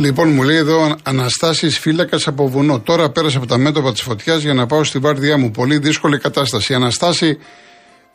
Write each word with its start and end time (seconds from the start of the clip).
Λοιπόν, 0.00 0.28
μου 0.28 0.42
λέει 0.42 0.56
εδώ 0.56 0.96
Αναστάσης 1.02 1.78
φύλακας 1.78 2.26
από 2.26 2.48
βουνό. 2.48 2.80
Τώρα 2.80 3.10
πέρασε 3.10 3.36
από 3.36 3.46
τα 3.46 3.58
μέτωπα 3.58 3.92
της 3.92 4.02
φωτιάς 4.02 4.42
για 4.42 4.54
να 4.54 4.66
πάω 4.66 4.84
στη 4.84 4.98
βάρδιά 4.98 5.36
μου. 5.36 5.50
Πολύ 5.50 5.78
δύσκολη 5.78 6.18
κατάσταση. 6.18 6.74
Αναστάση, 6.74 7.38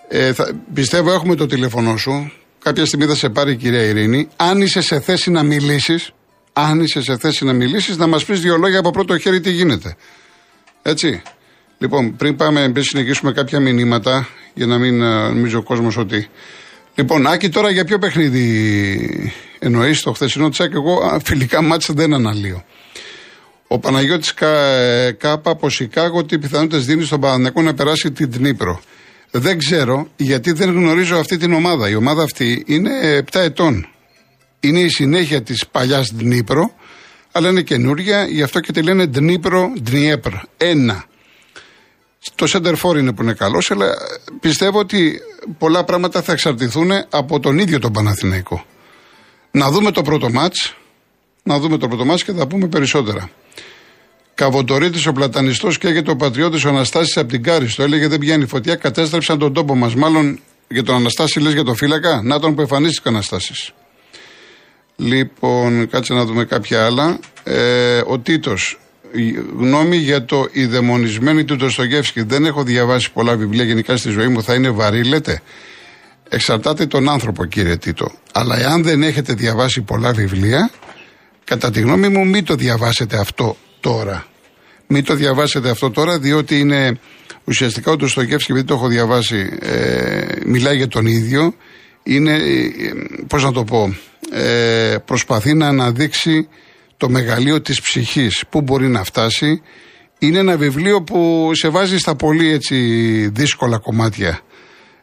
ε, 0.08 0.34
θα, 0.34 0.52
πιστεύω 0.74 1.12
έχουμε 1.12 1.36
το 1.36 1.46
τηλέφωνό 1.46 1.98
σου. 1.98 2.32
Κάποια 2.64 2.86
στιγμή 2.86 3.06
θα 3.06 3.16
σε 3.16 3.30
πάρει 3.30 3.52
η 3.52 3.56
κυρία 3.56 3.82
Ειρήνη. 3.82 4.28
Αν 4.36 4.62
είσαι 4.62 4.82
σε 4.82 5.00
θέση 5.00 5.32
να 5.32 5.44
μιλήσεις, 5.44 6.12
αν 6.54 6.82
είσαι 6.82 7.02
σε 7.02 7.18
θέση 7.18 7.46
να 7.46 7.54
μιλήσεις, 7.54 7.98
να 7.98 8.08
μας 8.08 8.26
πεις 8.26 8.40
δύο 8.40 8.58
λόγια 8.58 8.80
από 8.80 8.92
πρώτο 8.92 9.18
χέρι 9.18 9.40
τι 9.40 9.52
γίνεται. 9.52 9.96
Έτσι. 10.82 11.22
Λοιπόν, 11.78 12.16
πριν 12.16 12.36
πάμε, 12.36 12.70
πριν 12.70 12.84
συνεχίσουμε 12.84 13.32
κάποια 13.32 13.60
μηνύματα, 13.60 14.28
για 14.54 14.66
να 14.66 14.78
μην 14.78 15.02
ε, 15.02 15.28
νομίζει 15.28 15.56
ο 15.56 15.64
κόσμος 15.64 15.98
ότι. 15.98 16.30
Λοιπόν, 16.96 17.28
Άκη, 17.28 17.50
τώρα 17.50 17.70
για 17.70 17.86
ποιο 17.86 18.00
παιχνίδι 18.00 19.34
εννοείς 19.60 20.02
το 20.02 20.12
χθεσινό 20.12 20.50
τσάκ, 20.50 20.74
εγώ 20.74 21.20
φιλικά 21.24 21.62
μάτσα 21.62 21.94
δεν 21.94 22.14
αναλύω. 22.14 22.64
Ο 23.68 23.80
Παναγιώτης 23.80 24.34
Κα, 24.34 24.48
ε, 24.48 25.12
Κάπα 25.12 25.52
από 25.52 25.70
Σικάγο 25.70 26.26
τι 26.26 26.40
πιθανότητες 26.40 26.86
δίνει 26.86 27.04
στον 27.04 27.20
Παναγιακό 27.20 27.62
να 27.62 27.74
περάσει 27.74 28.12
την 28.12 28.32
Τνίπρο. 28.32 28.82
Δεν 29.32 29.58
ξέρω 29.58 30.08
γιατί 30.16 30.52
δεν 30.52 30.70
γνωρίζω 30.70 31.18
αυτή 31.18 31.38
την 31.38 31.54
ομάδα. 31.54 31.90
Η 31.90 31.96
ομάδα 31.96 32.24
αυτή 32.24 32.64
είναι 32.68 33.24
7 33.32 33.40
ετών. 33.40 33.88
Είναι 34.60 34.80
η 34.80 34.90
συνέχεια 34.90 35.42
της 35.42 35.68
παλιάς 35.68 36.12
Δνήπρο, 36.14 36.74
αλλά 37.32 37.50
είναι 37.50 37.62
καινούρια, 37.62 38.28
γι' 38.28 38.42
αυτό 38.42 38.60
και 38.60 38.72
τη 38.72 38.82
λένε 38.82 39.06
Δνήπρο 39.06 39.72
Δνιέπρ. 39.84 40.34
Ένα. 40.58 41.06
Το 42.36 42.46
center 42.54 42.76
for 42.76 42.98
είναι 42.98 43.14
που 43.14 43.22
είναι 43.22 43.34
καλός, 43.34 43.72
αλλά 43.72 43.94
πιστεύω 44.40 44.80
ότι 44.80 45.20
πολλά 45.58 45.84
πράγματα 45.84 46.22
θα 46.22 46.32
εξαρτηθούν 46.32 46.92
από 47.10 47.40
τον 47.40 47.58
ίδιο 47.58 47.80
τον 47.80 47.92
Παναθηναϊκό. 47.92 48.66
Να 49.52 49.72
δούμε 49.72 49.92
το 49.92 50.02
πρώτο 50.02 50.32
μάτς, 50.32 50.76
να 51.44 51.60
δούμε 51.60 51.78
το 51.78 51.88
πρώτο 51.88 52.06
μάτς 52.06 52.24
και 52.24 52.32
θα 52.32 52.48
πούμε 52.48 52.68
περισσότερα. 52.68 53.30
Καβοτορίτη 54.34 55.08
ο 55.08 55.12
πλατανιστός 55.12 55.78
και 55.78 55.88
έγινε 55.88 56.12
ο 56.12 56.16
πατριώτης 56.16 56.66
ο 56.66 56.70
Αναστάσης 56.70 57.18
από 57.18 57.30
την 57.30 57.44
Κάριστο. 57.44 57.84
Έλεγε 57.84 58.08
δεν 58.08 58.20
πιάνει 58.20 58.46
φωτιά, 58.46 58.76
κατέστρεψαν 58.76 59.40
τον 59.40 59.54
τόπο 59.54 59.76
μας. 59.76 59.96
Μάλλον 59.96 60.40
για 60.68 60.84
τον 60.84 60.96
Αναστάση 60.96 61.40
λες 61.40 61.54
για 61.54 61.64
τον 61.64 61.76
φύλακα; 61.76 62.22
Να 62.24 62.40
τον 62.40 62.56
που 62.56 62.62
εμφανίστηκε 62.62 63.08
ο 63.08 63.12
Αναστάσης. 63.12 63.72
Λοιπόν, 64.96 65.90
κάτσε 65.90 66.14
να 66.14 66.26
δούμε 66.26 66.46
κάποια 66.46 66.86
άλλα. 66.86 67.20
Ε, 67.44 68.02
ο 68.06 68.20
Τίτος. 68.20 68.78
Γνώμη 69.58 69.98
για 69.98 70.26
το 70.26 70.48
ιδαιμονισμένο 70.52 71.44
του 71.44 71.56
Ντοστογεύσκη. 71.56 72.22
Δεν 72.22 72.46
έχω 72.46 72.64
διαβάσει 72.64 73.12
πολλά 73.12 73.36
βιβλία 73.36 73.64
γενικά 73.64 73.98
στη 73.98 74.10
ζωή 74.10 74.28
μου. 74.28 74.44
Θα 74.44 74.54
είναι 74.54 74.70
βαρύ, 74.70 75.04
λέτε. 75.04 75.42
Εξαρτάται 76.30 76.86
τον 76.86 77.10
άνθρωπο, 77.10 77.46
κύριε 77.46 77.78
Τίτο. 77.78 78.12
Αλλά 78.34 78.60
εάν 78.60 78.84
δεν 78.84 79.04
έχετε 79.04 79.34
διαβάσει 79.34 79.82
πολλά 79.82 80.14
βιβλία, 80.14 80.72
κατά 81.44 81.72
τη 81.72 81.80
γνώμη 81.80 82.08
μου, 82.08 82.28
μην 82.28 82.46
το 82.46 82.56
διαβάσετε 82.56 83.18
αυτό 83.18 83.58
τώρα. 83.80 84.26
Μην 84.88 85.04
το 85.04 85.16
διαβάσετε 85.16 85.70
αυτό 85.70 85.92
τώρα, 85.92 86.20
διότι 86.20 86.60
είναι 86.60 87.00
ουσιαστικά 87.44 87.92
ο 87.92 87.96
Ντοστογεύσκη, 87.96 88.52
επειδή 88.52 88.68
το 88.68 88.74
έχω 88.74 88.88
διαβάσει, 88.88 89.58
ε, 89.62 90.26
μιλάει 90.46 90.76
για 90.76 90.88
τον 90.88 91.06
ίδιο. 91.06 91.56
Είναι, 92.04 92.34
ε, 92.34 92.42
πώς 93.28 93.44
να 93.44 93.52
το 93.52 93.64
πω, 93.64 93.96
ε, 94.32 94.96
προσπαθεί 95.06 95.54
να 95.54 95.68
αναδείξει 95.68 96.48
το 96.98 97.10
μεγαλείο 97.10 97.62
της 97.62 97.82
ψυχής, 97.82 98.44
πού 98.50 98.62
μπορεί 98.62 98.88
να 98.88 99.04
φτάσει. 99.04 99.62
Είναι 100.20 100.40
ένα 100.40 100.58
βιβλίο 100.58 101.02
που 101.02 101.52
σε 101.54 101.70
βάζει 101.70 101.98
στα 101.98 102.16
πολύ 102.16 102.52
έτσι 102.52 102.76
δύσκολα 103.34 103.78
κομμάτια. 103.78 104.40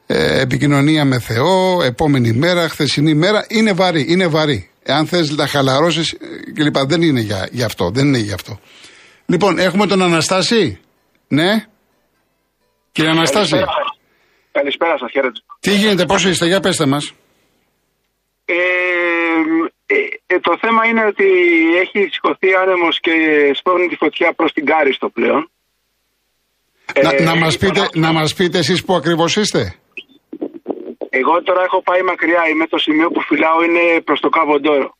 Ε, 0.06 0.40
επικοινωνία 0.40 1.04
με 1.04 1.18
Θεό, 1.18 1.82
επόμενη 1.82 2.32
μέρα, 2.32 2.68
χθεσινή 2.68 3.14
μέρα, 3.14 3.46
είναι 3.48 3.72
βαρύ, 3.72 4.06
είναι 4.08 4.26
βαρύ. 4.26 4.70
Εάν 4.82 5.06
θες 5.06 5.30
να 5.30 5.46
χαλαρώσεις 5.46 6.12
ε, 6.12 6.52
κλπ. 6.52 6.76
Δεν 6.76 7.02
είναι 7.02 7.20
για, 7.20 7.48
για 7.50 7.66
αυτό, 7.66 7.90
δεν 7.90 8.06
είναι 8.06 8.18
για 8.18 8.34
αυτό. 8.34 8.60
Λοιπόν, 9.26 9.58
έχουμε 9.58 9.86
τον 9.86 10.02
Αναστάση. 10.02 10.80
Ναι. 11.28 11.64
Κύριε 12.92 13.10
Αναστάση. 13.10 13.56
Καλησπέρα 14.52 14.98
σας, 14.98 15.10
χαίρετε. 15.10 15.40
Τι 15.60 15.74
γίνεται, 15.74 16.04
πώς 16.04 16.24
είστε, 16.24 16.46
για 16.46 16.60
πέστε 16.60 16.86
μας. 16.86 17.12
Ε, 18.44 18.54
ε, 20.26 20.38
το 20.38 20.58
θέμα 20.60 20.86
είναι 20.86 21.04
ότι 21.04 21.26
έχει 21.76 22.08
σηκωθεί 22.10 22.54
άνεμος 22.54 23.00
και 23.00 23.12
σπρώχνει 23.54 23.86
τη 23.88 23.96
φωτιά 23.96 24.32
προς 24.32 24.52
την 24.52 24.64
Κάριστο 24.64 25.08
πλέον. 25.08 25.50
Να, 27.02 27.10
ε, 27.10 27.22
να, 27.22 27.36
μας 27.36 27.58
πείτε, 27.58 27.88
να 27.94 28.12
μας 28.12 28.34
πείτε 28.34 28.58
εσείς 28.58 28.84
που 28.84 28.94
ακριβώς 28.94 29.36
είστε. 29.36 29.74
Εγώ 31.10 31.42
τώρα 31.42 31.62
έχω 31.62 31.82
πάει 31.82 32.02
μακριά, 32.02 32.48
είμαι 32.50 32.66
το 32.66 32.78
σημείο 32.78 33.10
που 33.10 33.20
φυλάω 33.20 33.62
είναι 33.62 34.00
προς 34.00 34.20
το 34.20 34.28
Καβοντόρο. 34.28 34.94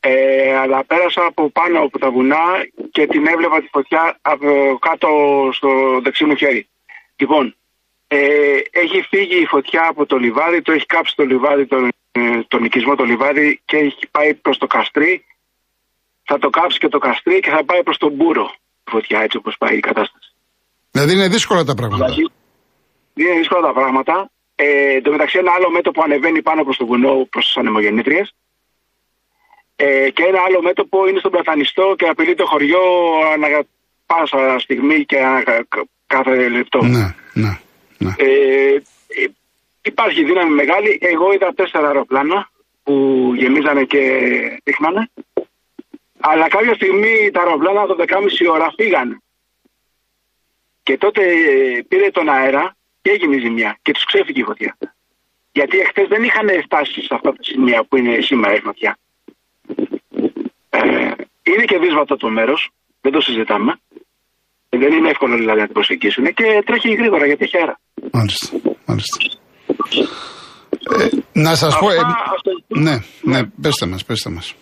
Ε, 0.00 0.56
αλλά 0.56 0.84
πέρασα 0.84 1.24
από 1.24 1.50
πάνω 1.50 1.80
από 1.80 1.98
τα 1.98 2.10
βουνά 2.10 2.44
και 2.90 3.06
την 3.06 3.26
έβλεπα 3.26 3.60
τη 3.60 3.68
φωτιά 3.72 4.18
από 4.22 4.78
κάτω 4.80 5.08
στο 5.52 5.68
δεξί 6.02 6.24
μου 6.24 6.36
χέρι. 6.36 6.68
Λοιπόν, 7.16 7.56
ε, 8.06 8.18
έχει 8.70 9.02
φύγει 9.08 9.40
η 9.40 9.46
φωτιά 9.46 9.86
από 9.88 10.06
το 10.06 10.16
λιβάδι, 10.16 10.62
το 10.62 10.72
έχει 10.72 10.86
κάψει 10.86 11.14
το 11.16 11.24
λιβάδι, 11.24 11.66
τον, 11.66 11.84
ε, 11.84 11.88
τον 12.48 12.64
οικισμό 12.64 12.94
το 12.94 13.04
λιβάδι 13.04 13.60
και 13.64 13.76
έχει 13.76 14.06
πάει 14.10 14.34
προς 14.34 14.58
το 14.58 14.66
καστρί. 14.66 15.24
Θα 16.24 16.38
το 16.38 16.50
κάψει 16.50 16.78
και 16.78 16.88
το 16.88 16.98
καστρί 16.98 17.40
και 17.40 17.50
θα 17.50 17.64
πάει 17.64 17.82
προς 17.82 17.98
τον 17.98 18.12
μπούρο 18.12 18.54
η 18.86 18.90
φωτιά 18.90 19.20
έτσι 19.20 19.36
όπως 19.36 19.56
πάει 19.58 19.76
η 19.76 19.80
κατάσταση. 19.80 20.34
Δηλαδή 20.90 21.12
είναι 21.12 21.28
δύσκολα 21.28 21.64
τα 21.64 21.74
πράγματα. 21.74 22.04
Δηλαδή, 22.04 22.32
είναι 23.14 23.34
δύσκολα 23.38 23.66
τα 23.66 23.72
πράγματα. 23.72 24.30
Ε, 24.54 24.94
εν 24.94 25.02
τω 25.02 25.10
μεταξύ 25.10 25.38
ένα 25.38 25.52
άλλο 25.52 25.70
μέτωπο 25.70 26.02
ανεβαίνει 26.02 26.42
πάνω 26.42 26.64
προς 26.64 26.76
το 26.76 26.86
βουνό 26.86 27.26
προς 27.30 27.44
τις 27.44 27.56
ανεμογεννήτριες. 27.56 28.34
Ε, 29.76 30.10
και 30.10 30.22
ένα 30.22 30.40
άλλο 30.46 30.62
μέτωπο 30.62 31.08
είναι 31.08 31.18
στον 31.18 31.30
Πλατανιστό 31.30 31.94
και 31.98 32.06
απειλεί 32.08 32.34
το 32.34 32.46
χωριό 32.46 32.82
ανα 33.32 33.48
πάσα 34.06 34.58
στιγμή 34.58 35.04
και 35.04 35.18
ανα 35.20 35.66
κάθε 36.06 36.48
λεπτό. 36.48 36.82
Ναι, 36.82 37.14
ναι, 37.32 37.58
ναι. 37.98 38.14
Ε, 38.16 38.82
υπάρχει 39.82 40.24
δύναμη 40.24 40.54
μεγάλη. 40.54 40.98
Εγώ 41.00 41.32
είδα 41.32 41.52
τέσσερα 41.54 41.86
αεροπλάνα 41.86 42.50
που 42.82 42.94
γεμίζανε 43.36 43.84
και 43.84 44.00
δείχνανε. 44.64 45.10
Αλλά 46.20 46.48
κάποια 46.48 46.74
στιγμή 46.74 47.30
τα 47.32 47.40
αεροπλάνα 47.40 47.86
το 47.86 47.96
10.30 47.98 48.06
ώρα 48.52 48.72
φύγανε. 48.76 49.22
Και 50.82 50.98
τότε 50.98 51.22
πήρε 51.88 52.10
τον 52.10 52.28
αέρα 52.28 52.76
και 53.02 53.10
έγινε 53.10 53.36
η 53.36 53.40
ζημιά 53.40 53.78
και 53.82 53.92
τους 53.92 54.04
ξέφυγε 54.04 54.40
η 54.40 54.44
φωτιά. 54.44 54.76
Γιατί 55.52 55.78
εχθές 55.78 56.08
δεν 56.08 56.22
είχαν 56.22 56.48
φτάσει 56.64 57.02
σε 57.02 57.14
αυτά 57.14 57.30
τα 57.30 57.38
σημεία 57.40 57.84
που 57.84 57.96
είναι 57.96 58.20
σήμερα 58.20 58.54
η 58.54 58.60
φωτιά. 58.60 58.98
Ε, 60.70 61.10
είναι 61.42 61.64
και 61.64 61.78
δύσβατο 61.78 62.16
το 62.16 62.28
μέρος, 62.28 62.70
δεν 63.00 63.12
το 63.12 63.20
συζητάμε. 63.20 63.80
Δεν 64.68 64.92
είναι 64.92 65.08
εύκολο 65.08 65.36
δηλαδή 65.36 65.58
να 65.58 65.64
την 65.64 65.74
προσεγγίσουν 65.74 66.34
και 66.34 66.62
τρέχει 66.66 66.94
γρήγορα 66.94 67.26
γιατί 67.26 67.44
έχει 67.44 67.56
αέρα. 67.56 67.80
Μάλιστα. 68.12 68.60
μάλιστα. 68.86 69.39
Ε, 70.98 71.08
να 71.32 71.54
σας 71.54 71.78
πω... 71.78 71.90
Ε, 71.90 71.96
ναι, 72.68 72.98
ναι, 73.22 73.40
πέστε 73.62 73.86
μας, 73.86 74.04
πέστε 74.04 74.30
μας. 74.30 74.54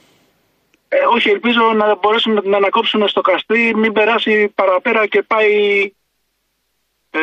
Ε, 0.89 0.97
όχι, 1.15 1.29
ελπίζω 1.29 1.63
να 1.77 1.97
μπορέσουν 1.97 2.33
να 2.33 2.43
την 2.43 2.55
ανακόψουν 2.55 3.09
στο 3.09 3.21
καστρί, 3.21 3.75
μην 3.77 3.93
περάσει 3.93 4.53
παραπέρα 4.55 5.07
και 5.07 5.23
πάει 5.27 5.53
ε, 7.11 7.19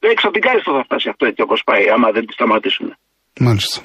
έξω 0.12 0.26
από 0.26 0.36
την 0.36 0.42
Κάριστο 0.42 0.72
θα 0.72 0.84
φτάσει 0.84 1.08
αυτό 1.08 1.26
έτσι 1.26 1.42
όπως 1.42 1.62
πάει, 1.64 1.88
άμα 1.94 2.10
δεν 2.10 2.26
τη 2.26 2.32
σταματήσουν. 2.32 2.96
Μάλιστα. 3.40 3.80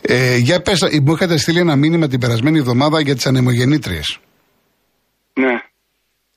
Ε, 0.00 0.36
για 0.36 0.62
πες, 0.62 1.00
μου 1.02 1.12
είχατε 1.12 1.36
στείλει 1.38 1.58
ένα 1.58 1.76
μήνυμα 1.76 2.08
την 2.08 2.20
περασμένη 2.20 2.58
εβδομάδα 2.58 3.00
για 3.00 3.14
τις 3.14 3.26
ανεμογεννήτριες. 3.26 4.18
Ναι. 5.34 5.62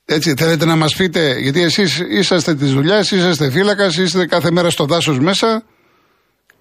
Έτσι, 0.04 0.34
θέλετε 0.36 0.64
να 0.64 0.76
μας 0.76 0.96
πείτε, 0.96 1.38
γιατί 1.38 1.62
εσείς 1.62 1.98
είσαστε 1.98 2.54
της 2.54 2.72
δουλειάς, 2.72 3.10
είσαστε 3.10 3.50
φύλακας, 3.50 3.96
είστε 3.96 4.26
κάθε 4.26 4.50
μέρα 4.50 4.70
στο 4.70 4.84
δάσος 4.84 5.18
μέσα, 5.18 5.64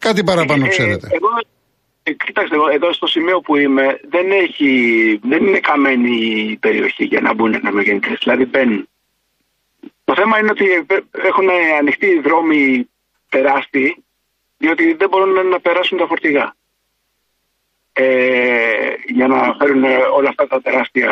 κάτι 0.07 0.21
παραπάνω 0.23 0.65
ε, 0.65 0.67
ξέρετε. 0.67 1.07
εγώ, 1.17 1.31
ε, 2.03 2.11
κοίταξτε, 2.23 2.55
εγώ, 2.55 2.67
εδώ 2.77 2.89
στο 2.93 3.07
σημείο 3.07 3.37
που 3.45 3.53
είμαι 3.63 3.85
δεν, 4.13 4.27
έχει, 4.43 4.71
δεν 5.31 5.41
είναι 5.45 5.59
καμένη 5.69 6.15
η 6.51 6.57
περιοχή 6.65 7.03
για 7.11 7.21
να 7.21 7.33
μπουν 7.33 7.55
ανεμογεννήτριες, 7.55 8.19
δηλαδή 8.23 8.45
μπαίνουν. 8.45 8.81
Το 10.03 10.13
θέμα 10.19 10.39
είναι 10.39 10.53
ότι 10.55 10.65
έχουν 11.29 11.47
ανοιχτεί 11.79 12.07
οι 12.07 12.21
δρόμοι 12.27 12.89
τεράστιοι, 13.29 14.03
διότι 14.57 14.83
δεν 14.99 15.09
μπορούν 15.09 15.47
να 15.53 15.59
περάσουν 15.59 15.97
τα 15.97 16.07
φορτηγά. 16.07 16.55
Ε, 17.93 18.05
για 19.17 19.27
να 19.27 19.39
φέρουν 19.59 19.83
όλα 20.17 20.29
αυτά 20.29 20.47
τα 20.47 20.61
τεράστια. 20.61 21.11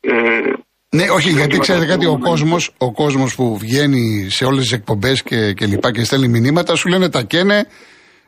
Ε, 0.00 0.52
ναι, 0.90 1.10
όχι, 1.10 1.30
γιατί 1.30 1.58
ξέρετε 1.58 1.86
κάτι, 1.86 2.06
ο 2.06 2.18
κόσμος 2.18 2.70
ο 2.78 2.92
κόσμος 2.92 3.34
που 3.34 3.58
βγαίνει 3.58 4.26
σε 4.30 4.44
όλες 4.44 4.62
τις 4.62 4.72
εκπομπές 4.72 5.22
και, 5.22 5.52
και 5.52 5.66
λοιπά 5.66 5.92
και 5.92 6.04
στέλνει 6.04 6.28
μηνύματα, 6.28 6.74
σου 6.74 6.88
λένε 6.88 7.10
τα 7.10 7.22
καίνε 7.22 7.66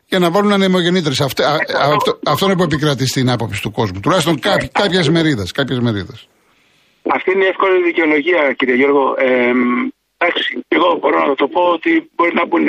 για 0.08 0.19
να 0.19 0.31
βάλουν 0.31 0.52
ανεμογεννήτρες. 0.52 1.20
Αυτό, 1.20 1.44
αυτό, 1.94 2.19
αυτό 2.26 2.46
είναι 2.46 2.56
που 2.56 2.62
επικρατεί 2.62 3.06
στην 3.06 3.31
άποψη 3.31 3.62
του 3.62 3.70
κόσμου. 3.70 4.00
Τουλάχιστον 4.00 4.40
κάποιες 4.72 5.08
μερίδες. 5.08 5.52
Κάποιες 5.52 5.78
μερίδες. 5.78 6.28
Αυτή 7.10 7.31
είναι 7.32 7.44
η 7.44 7.46
εύκολη 7.46 7.82
δικαιολογία, 7.82 8.52
κύριε 8.52 8.75
Γιώργο. 8.75 9.14
Ε, 9.19 9.52
εντάξει, 10.19 10.64
εγώ 10.69 10.99
μπορώ 11.00 11.26
να 11.26 11.34
το 11.34 11.49
πω 11.49 11.62
ότι 11.62 12.10
μπορεί 12.14 12.34
να 12.34 12.46
μπουν. 12.46 12.66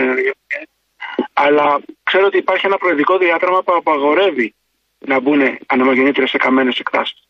Αλλά 1.33 1.80
ξέρω 2.03 2.25
ότι 2.25 2.38
υπάρχει 2.38 2.65
ένα 2.65 2.77
προεδρικό 2.77 3.18
διάτραμα 3.18 3.63
που 3.63 3.74
απαγορεύει 3.75 4.53
να 5.00 5.19
μπουν 5.19 5.41
ανεμογεννήτρες 5.65 6.30
σε 6.30 6.38
καμένες 6.38 6.80
εκτάσεις. 6.80 7.24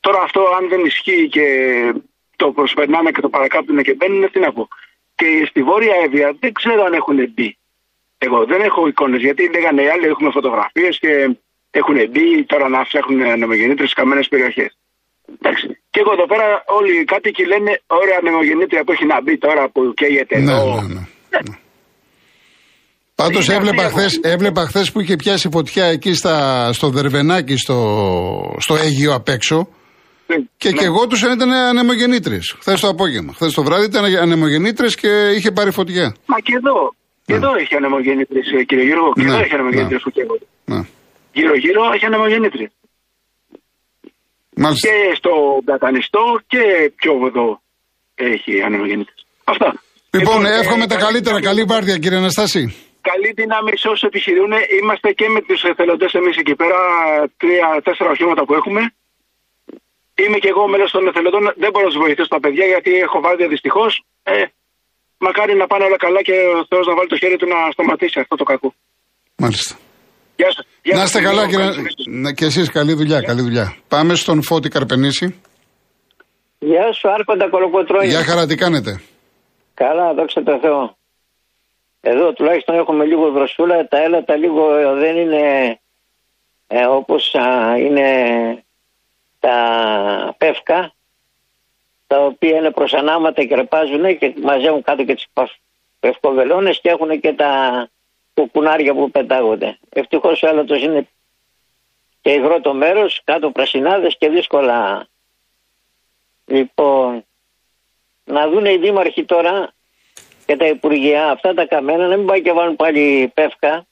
Τώρα 0.00 0.20
αυτό 0.22 0.40
αν 0.58 0.68
δεν 0.68 0.84
ισχύει 0.84 1.28
και 1.28 1.46
το 2.36 2.52
προσπερνάνε 2.52 3.10
και 3.10 3.20
το 3.20 3.28
παρακάπτουν 3.28 3.82
και 3.82 3.94
μπαίνουν, 3.94 4.30
τι 4.30 4.40
να 4.40 4.52
πω. 4.52 4.68
Και 5.14 5.46
στη 5.48 5.62
Βόρεια 5.62 5.94
Εύβοια 6.04 6.36
δεν 6.40 6.52
ξέρω 6.52 6.84
αν 6.84 6.92
έχουν 6.92 7.16
μπει. 7.34 7.56
Εγώ 8.26 8.38
δεν 8.50 8.60
έχω 8.68 8.80
εικόνες 8.90 9.20
γιατί 9.26 9.42
λέγανε 9.54 9.80
οι 9.84 9.88
άλλοι 9.94 10.06
έχουμε 10.12 10.30
φωτογραφίες 10.38 10.94
και 11.02 11.12
έχουν 11.80 11.96
μπει 12.12 12.26
τώρα 12.52 12.66
να 12.74 12.80
φτιάχνουν 12.88 13.20
ανεμογεννήτρε 13.36 13.86
σε 13.90 13.96
καμένες 14.00 14.28
περιοχές. 14.32 14.70
Και 15.92 16.00
εγώ 16.02 16.12
εδώ 16.16 16.26
πέρα 16.32 16.46
όλοι 16.78 16.92
οι 17.00 17.04
κάτοικοι 17.12 17.42
λένε 17.52 17.72
ωραία 18.00 18.18
ανεμογεννήτρια 18.22 18.82
που 18.84 18.92
έχει 18.92 19.06
να 19.12 19.22
μπει 19.22 19.34
τώρα 19.38 19.62
που 19.72 19.80
καίγεται 20.00 20.38
Ναι, 20.38 20.52
εδώ. 20.52 20.74
ναι, 20.74 20.94
ναι. 20.94 21.00
ναι. 21.48 21.56
Πάντως 23.14 23.48
έβλεπα 23.48 23.82
χθε 23.82 24.06
έβλεπα 24.22 24.66
χθες 24.66 24.92
που 24.92 25.00
είχε 25.00 25.16
πιάσει 25.16 25.48
φωτιά 25.52 25.84
εκεί 25.84 26.14
στα, 26.14 26.72
στο 26.72 26.88
Δερβενάκι, 26.88 27.56
στο, 27.56 27.76
στο 28.58 28.74
Αίγυο 28.76 29.14
απ' 29.14 29.28
έξω. 29.28 29.68
Ναι, 30.26 30.36
Και 30.56 30.70
ναι. 30.70 30.76
και 30.78 30.84
εγώ 30.84 31.06
τους 31.06 31.22
ήταν 31.22 31.52
ανεμογεννήτρε. 31.52 32.38
Χθες 32.60 32.80
το 32.80 32.88
απόγευμα. 32.88 33.32
Χθες 33.32 33.54
το 33.54 33.62
βράδυ 33.62 33.84
ήταν 33.84 34.04
ανεμογεννήτρε 34.04 34.86
και 34.86 35.30
είχε 35.36 35.50
πάρει 35.50 35.70
φωτιά. 35.70 36.14
Μα 36.26 36.38
και 36.40 36.52
εδώ. 36.56 36.94
Και 37.26 37.34
εδώ 37.34 37.50
έχει 37.62 37.74
ανεμογεννήτρε, 37.76 38.40
κύριε 38.68 38.84
Γιώργο. 38.84 39.12
Και 39.12 39.22
Ναι, 39.22 39.30
εδώ 39.32 39.40
έχει 39.44 39.54
ανεμογεννήτρε 39.54 39.94
ναι. 39.94 40.00
που 40.06 40.10
καίγονται. 40.10 40.46
Ναι. 40.64 40.80
Γύρω-γύρω 41.32 41.82
έχει 41.94 42.06
ανεμογεννήτρε. 42.06 42.64
Μάλιστα. 44.62 44.88
Και 44.88 44.94
στο 45.20 45.32
Πλατανιστό 45.64 46.24
και 46.46 46.62
πιο 46.96 47.12
εδώ 47.30 47.46
έχει 48.14 48.62
ανεμογεννήτρε. 48.62 49.14
Αυτά. 49.44 49.68
Λοιπόν, 50.16 50.38
ε, 50.46 50.58
εύχομαι 50.60 50.86
τα 50.86 50.96
καλή 50.96 51.04
καλύτερα. 51.04 51.36
δύναμη. 51.36 51.46
Καλή 51.50 51.62
βάρδια, 51.72 51.96
κύριε 52.02 52.18
Αναστάση. 52.18 52.62
Καλή 53.10 53.30
δύναμη 53.40 53.72
σε 53.82 53.88
όσους 53.88 54.02
επιχειρούν. 54.10 54.52
Είμαστε 54.80 55.08
και 55.18 55.28
με 55.34 55.40
τους 55.46 55.60
εθελοντές 55.70 56.12
εμείς 56.20 56.36
εκεί 56.42 56.54
πέρα. 56.60 56.78
Τρία-τέσσερα 57.40 58.10
οχήματα 58.10 58.42
που 58.46 58.54
έχουμε. 58.54 58.80
Είμαι 60.22 60.38
και 60.42 60.48
εγώ 60.54 60.62
μέλος 60.68 60.90
των 60.90 61.06
εθελοντών. 61.10 61.42
Δεν 61.62 61.70
μπορώ 61.72 61.84
να 61.86 61.92
τους 61.92 62.00
βοηθήσω 62.04 62.28
τα 62.36 62.40
παιδιά 62.44 62.64
γιατί 62.72 62.90
έχω 63.06 63.20
βάρδια 63.20 63.48
δυστυχώς. 63.54 63.92
Ε, 64.22 64.42
μακάρι 65.26 65.54
να 65.62 65.66
πάνε 65.70 65.84
όλα 65.88 65.98
καλά 66.04 66.20
και 66.28 66.36
ο 66.58 66.64
Θεός 66.70 66.84
να 66.86 66.94
βάλει 66.96 67.08
το 67.08 67.18
χέρι 67.22 67.36
του 67.40 67.46
να 67.52 67.58
σταματήσει 67.74 68.20
αυτό 68.20 68.34
το 68.36 68.44
κακό. 68.44 68.68
Μάλιστα. 69.42 69.74
Γεια 70.36 70.50
σας. 70.54 70.64
Να 70.98 71.02
είστε 71.02 71.20
καλά, 71.20 71.48
κύριε. 71.50 71.70
Ναι, 72.08 72.32
και 72.32 72.44
εσείς, 72.44 72.70
καλή 72.70 72.92
δουλειά, 73.00 73.20
καλή 73.20 73.42
δουλειά. 73.42 73.76
Πάμε 73.88 74.14
στον 74.14 74.42
Φώτη 74.42 74.68
Καρπενήσι. 74.68 75.26
Γεια 76.58 76.92
σου, 76.92 77.10
Άρχοντα 77.10 77.48
Κολοκοτρώνη. 77.50 78.06
Γεια 78.06 78.24
χαρά, 78.24 78.46
τι 78.46 78.54
κάνετε; 78.54 79.00
Καλά, 79.74 80.14
δόξα 80.14 80.42
τω 80.42 80.58
Θεώ. 80.60 80.96
Εδώ 82.00 82.32
τουλάχιστον 82.32 82.74
έχουμε 82.76 83.04
λίγο 83.04 83.30
δροσούλα, 83.30 83.88
τα 83.88 83.98
έλατα 84.02 84.36
λίγο 84.36 84.76
ε, 84.76 84.94
δεν 84.94 85.16
είναι 85.16 85.42
ε, 86.66 86.84
όπως 86.86 87.34
α, 87.34 87.76
είναι 87.78 88.08
τα 89.40 89.56
πεύκα, 90.38 90.92
τα 92.06 92.18
οποία 92.24 92.56
είναι 92.56 92.70
προς 92.70 92.92
ανάματα 92.92 93.44
και 93.44 93.54
ρεπάζουν 93.54 94.18
και 94.18 94.34
μαζεύουν 94.42 94.82
κάτω 94.82 95.04
και 95.04 95.14
τις 95.14 95.26
πα- 95.32 95.56
πευκοβελώνες 96.00 96.80
και 96.80 96.88
έχουν 96.88 97.20
και 97.20 97.32
τα 97.32 97.88
κουκουνάρια 98.34 98.94
που 98.94 99.10
πετάγονται. 99.10 99.78
Ευτυχώς 99.88 100.42
ο 100.42 100.46
έλατος 100.48 100.82
είναι 100.82 101.08
και 102.20 102.30
υγρό 102.30 102.60
το 102.60 102.74
μέρος, 102.74 103.20
κάτω 103.24 103.50
πρασινάδες 103.50 104.16
και 104.18 104.28
δύσκολα. 104.28 105.06
Λοιπόν, 106.46 107.24
να 108.24 108.48
δουν 108.48 108.64
οι 108.64 108.76
δήμαρχοι 108.76 109.24
τώρα 109.24 109.72
και 110.46 110.56
τα 110.56 110.66
υπουργεία 110.66 111.30
αυτά 111.30 111.54
τα 111.54 111.66
καμένα 111.66 112.06
να 112.06 112.16
μην 112.16 112.26
πάει 112.26 112.42
και 112.42 112.52
βάλουν 112.52 112.76
πάλι 112.76 113.30
πεύκα. 113.34 113.86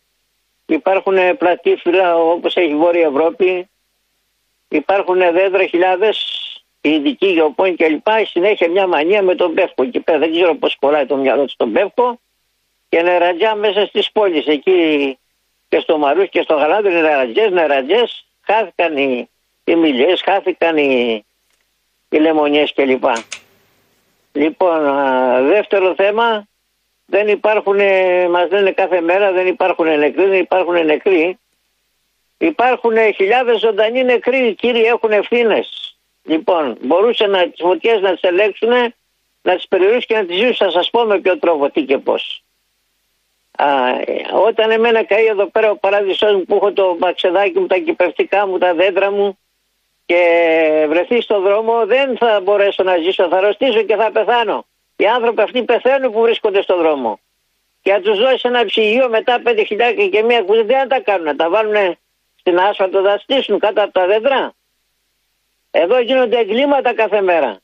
Υπάρχουν 0.67 1.37
πλατήφυλλα 1.39 2.17
όπως 2.17 2.57
έχει 2.57 2.71
η 2.71 2.77
Βόρεια 2.77 3.07
Ευρώπη. 3.07 3.69
Υπάρχουν 4.69 5.19
δέντρα 5.19 5.67
χιλιάδες 5.67 6.47
ειδικοί 6.91 7.27
γεωπόνοι 7.27 7.75
και 7.75 7.89
λοιπά. 7.89 8.25
Συνέχεια 8.25 8.71
μια 8.71 8.87
μανία 8.87 9.23
με 9.23 9.35
τον 9.35 9.55
πεύκο. 9.55 9.83
Εκεί 9.83 10.01
πέρα 10.01 10.19
δεν 10.19 10.33
ξέρω 10.33 10.55
πώς 10.55 10.77
κολλάει 10.81 11.07
το 11.07 11.17
μυαλό 11.17 11.43
του 11.45 11.51
στον 11.51 11.73
πεύκο. 11.73 12.21
Και 12.89 13.03
νερατζιά 13.03 13.55
μέσα 13.55 13.87
στις 13.87 14.13
πόλεις 14.13 14.47
εκεί 14.47 15.19
και 15.69 15.81
στο 15.81 15.99
Μαρούς 15.99 16.29
και 16.29 16.43
στο 16.43 16.55
Γαλάδι 16.55 16.89
νερατζές, 16.89 17.51
νερατζές. 17.51 18.27
Χάθηκαν 18.41 18.97
οι, 18.97 19.29
οι 19.65 19.75
μιλιές, 19.75 20.23
χάθηκαν 20.23 20.77
οι, 20.77 21.25
οι 22.09 22.19
λεμονιές 22.19 22.73
κλπ. 22.73 23.05
Λοιπόν, 24.33 24.87
α, 24.87 25.43
δεύτερο 25.43 25.95
θέμα, 25.95 26.47
δεν 27.07 27.29
υπάρχουν, 27.29 27.81
ε, 27.81 28.29
μας 28.29 28.51
λένε 28.51 28.71
κάθε 28.71 29.01
μέρα, 29.01 29.33
δεν 29.33 29.47
υπάρχουν 29.47 29.99
νεκροί, 29.99 30.25
δεν 30.25 30.39
υπάρχουν 30.39 30.85
νεκροί. 30.85 31.39
Υπάρχουν 32.39 32.97
ε, 32.97 33.11
χιλιάδες 33.11 33.61
ζωντανοί 33.61 34.05
νεκροί, 34.05 34.55
κύριοι 34.55 34.83
έχουν 34.83 35.13
ευθύνες. 35.13 35.92
Λοιπόν, 36.23 36.79
μπορούσαν 36.81 37.31
να 37.31 37.49
τις 37.49 37.61
φωτιές 37.61 38.01
να 38.01 38.13
τις 38.13 38.23
ελέγξουν, 38.23 38.69
να 39.43 39.57
τις 39.57 39.69
περιορίσουν 39.69 40.07
και 40.07 40.15
να 40.15 40.25
τις 40.25 40.37
ζήσουν, 40.37 40.57
θα 40.57 40.71
σας 40.71 40.91
πω 40.91 41.03
με 41.03 41.19
ποιο 41.19 41.39
τρόπο, 41.39 41.71
τι 41.71 41.85
και 41.85 41.99
πώς. 41.99 42.45
Α, 43.59 43.89
ε, 43.89 44.27
όταν 44.47 44.71
εμένα 44.71 45.05
καεί 45.05 45.27
εδώ 45.27 45.47
πέρα 45.47 45.71
ο 45.71 45.77
παράδεισός 45.77 46.33
μου 46.33 46.45
που 46.45 46.55
έχω 46.55 46.73
το 46.73 46.97
μαξεδάκι 47.01 47.59
μου, 47.59 47.67
τα 47.67 47.79
κυπευτικά 47.79 48.47
μου, 48.47 48.59
τα 48.59 48.75
δέντρα 48.75 49.11
μου, 49.11 49.39
και 50.07 50.87
βρεθεί 50.89 51.21
στον 51.21 51.43
δρόμο 51.43 51.87
δεν 51.87 52.17
θα 52.17 52.41
μπορέσω 52.41 52.83
να 52.83 52.97
ζήσω, 52.97 53.29
θα 53.29 53.37
αρρωστήσω 53.37 53.83
και 53.83 53.97
θα 53.97 54.11
πεθάνω. 54.11 54.67
Οι 54.97 55.07
άνθρωποι 55.07 55.43
αυτοί 55.43 55.63
πεθαίνουν 55.63 56.13
που 56.13 56.21
βρίσκονται 56.21 56.63
στον 56.63 56.79
δρόμο. 56.79 57.21
Και 57.83 57.93
να 57.93 58.01
τους 58.01 58.19
δώσει 58.19 58.41
ένα 58.43 58.65
ψυγείο 58.65 59.09
μετά 59.09 59.43
5.000 59.45 60.09
και 60.11 60.23
μία 60.23 60.43
κουζίνα 60.43 60.67
δεν 60.67 60.79
θα 60.79 60.87
τα 60.87 61.01
κάνουν. 61.01 61.25
Να 61.25 61.37
τα 61.37 61.51
βάλουν 61.51 61.97
στην 62.37 62.59
άσφαλτο, 62.59 63.03
θα 63.03 63.19
στήσουν 63.19 63.59
κάτω 63.59 63.83
από 63.83 63.93
τα 63.93 64.07
δέντρα. 64.07 64.53
Εδώ 65.75 65.99
γίνονται 66.01 66.39
εγκλήματα 66.39 66.95
κάθε 66.95 67.21
μέρα. 67.21 67.59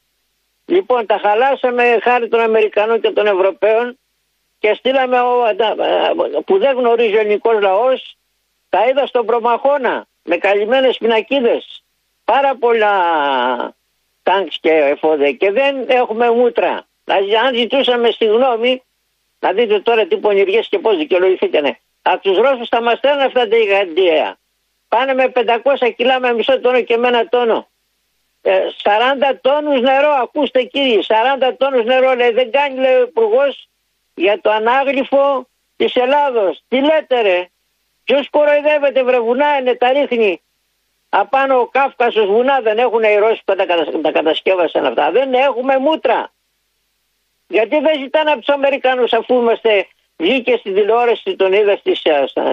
Λοιπόν, 0.67 1.07
τα 1.07 1.19
χαλάσαμε 1.23 1.99
χάρη 2.03 2.29
των 2.29 2.41
Αμερικανών 2.41 3.01
και 3.01 3.11
των 3.11 3.27
Ευρωπαίων 3.27 3.99
και 4.59 4.75
στείλαμε 4.75 5.21
ο, 5.21 5.55
τα- 5.57 5.75
που 6.47 6.59
δεν 6.59 6.77
γνωρίζει 6.77 7.17
ο 7.17 7.19
ελληνικός 7.21 7.61
λαός. 7.61 8.17
Τα 8.69 8.89
είδα 8.89 9.07
στον 9.07 9.27
Προμαχώνα 9.27 10.07
με 10.23 10.37
καλυμμένες 10.37 10.97
πινακίδες. 10.99 11.83
Πάρα 12.25 12.57
πολλά 12.57 12.93
τάγκς 14.23 14.59
και 14.61 14.71
εφόδια 14.71 15.33
και 15.33 15.51
δεν 15.51 15.85
έχουμε 15.89 16.31
μούτρα. 16.31 16.87
Δηλαδή, 17.05 17.37
αν 17.37 17.55
ζητούσαμε 17.55 18.11
στη 18.11 18.25
γνώμη, 18.25 18.83
να 19.41 19.53
δείτε 19.53 19.81
τώρα 19.81 20.07
τι 20.07 20.17
πονηριές 20.17 20.69
και 20.69 20.79
πώς 20.79 20.97
δικαιολογηθήκανε. 20.97 21.79
Από 22.03 22.23
τους 22.23 22.37
Ρώσους 22.39 22.69
θα 22.69 22.83
μας 22.83 22.99
στέλνουν 22.99 23.21
αυτά 23.25 23.49
τα 23.49 23.57
γιγαντιαία. 23.57 24.37
Πάνε 24.89 25.15
με 25.15 25.29
500 25.29 25.91
κιλά 25.97 26.21
με 26.21 26.33
μισό 26.33 26.61
τόνο 26.61 26.81
και 26.81 26.97
με 26.97 27.09
ένα 27.09 27.29
τόνο. 27.29 27.69
Ε, 28.51 28.69
40 28.83 29.39
τόνους 29.41 29.81
νερό, 29.81 30.11
ακούστε 30.11 30.63
κύριοι, 30.63 31.05
40 31.07 31.53
τόνους 31.57 31.85
νερό 31.85 32.15
λέει, 32.15 32.31
δεν 32.31 32.51
κάνει 32.51 32.79
λέει 32.79 32.95
ο 32.95 33.03
υπουργός 33.03 33.69
για 34.15 34.41
το 34.41 34.51
ανάγλυφο 34.51 35.49
της 35.77 35.97
Ελλάδος. 35.97 36.63
Τι 36.69 36.81
λέτε 36.81 37.21
ρε, 37.21 37.49
ποιος 38.05 38.31
κοροϊδεύεται 38.31 39.03
βρε 39.03 39.21
βουνά 39.21 39.59
είναι 39.59 39.75
τα 39.75 39.93
ρίχνει. 39.93 40.43
Απάνω 41.09 41.59
ο 41.59 41.67
Κάφκασος 41.67 42.27
βουνά 42.27 42.61
δεν 42.61 42.79
έχουν 42.79 43.03
οι 43.03 43.17
Ρώσοι 43.17 43.43
που 43.45 43.55
τα, 43.55 43.67
κατα- 43.67 44.01
τα 44.01 44.13
κατασκεύασαν 44.13 44.87
αυτά. 44.87 45.11
Δεν 45.11 45.35
έχουμε 45.35 45.79
μούτρα. 45.79 46.33
Γιατί 47.47 47.81
δεν 47.81 47.99
ζητάνε 47.99 48.31
από 48.31 48.39
τους 48.39 48.55
Αμερικανούς 48.55 49.13
αφού 49.13 49.35
είμαστε 49.35 49.87
βγήκε 50.17 50.57
στην 50.57 50.75
τηλεόραση, 50.75 51.37
τον 51.37 51.53
είδα 51.53 51.77
στη, 51.77 51.95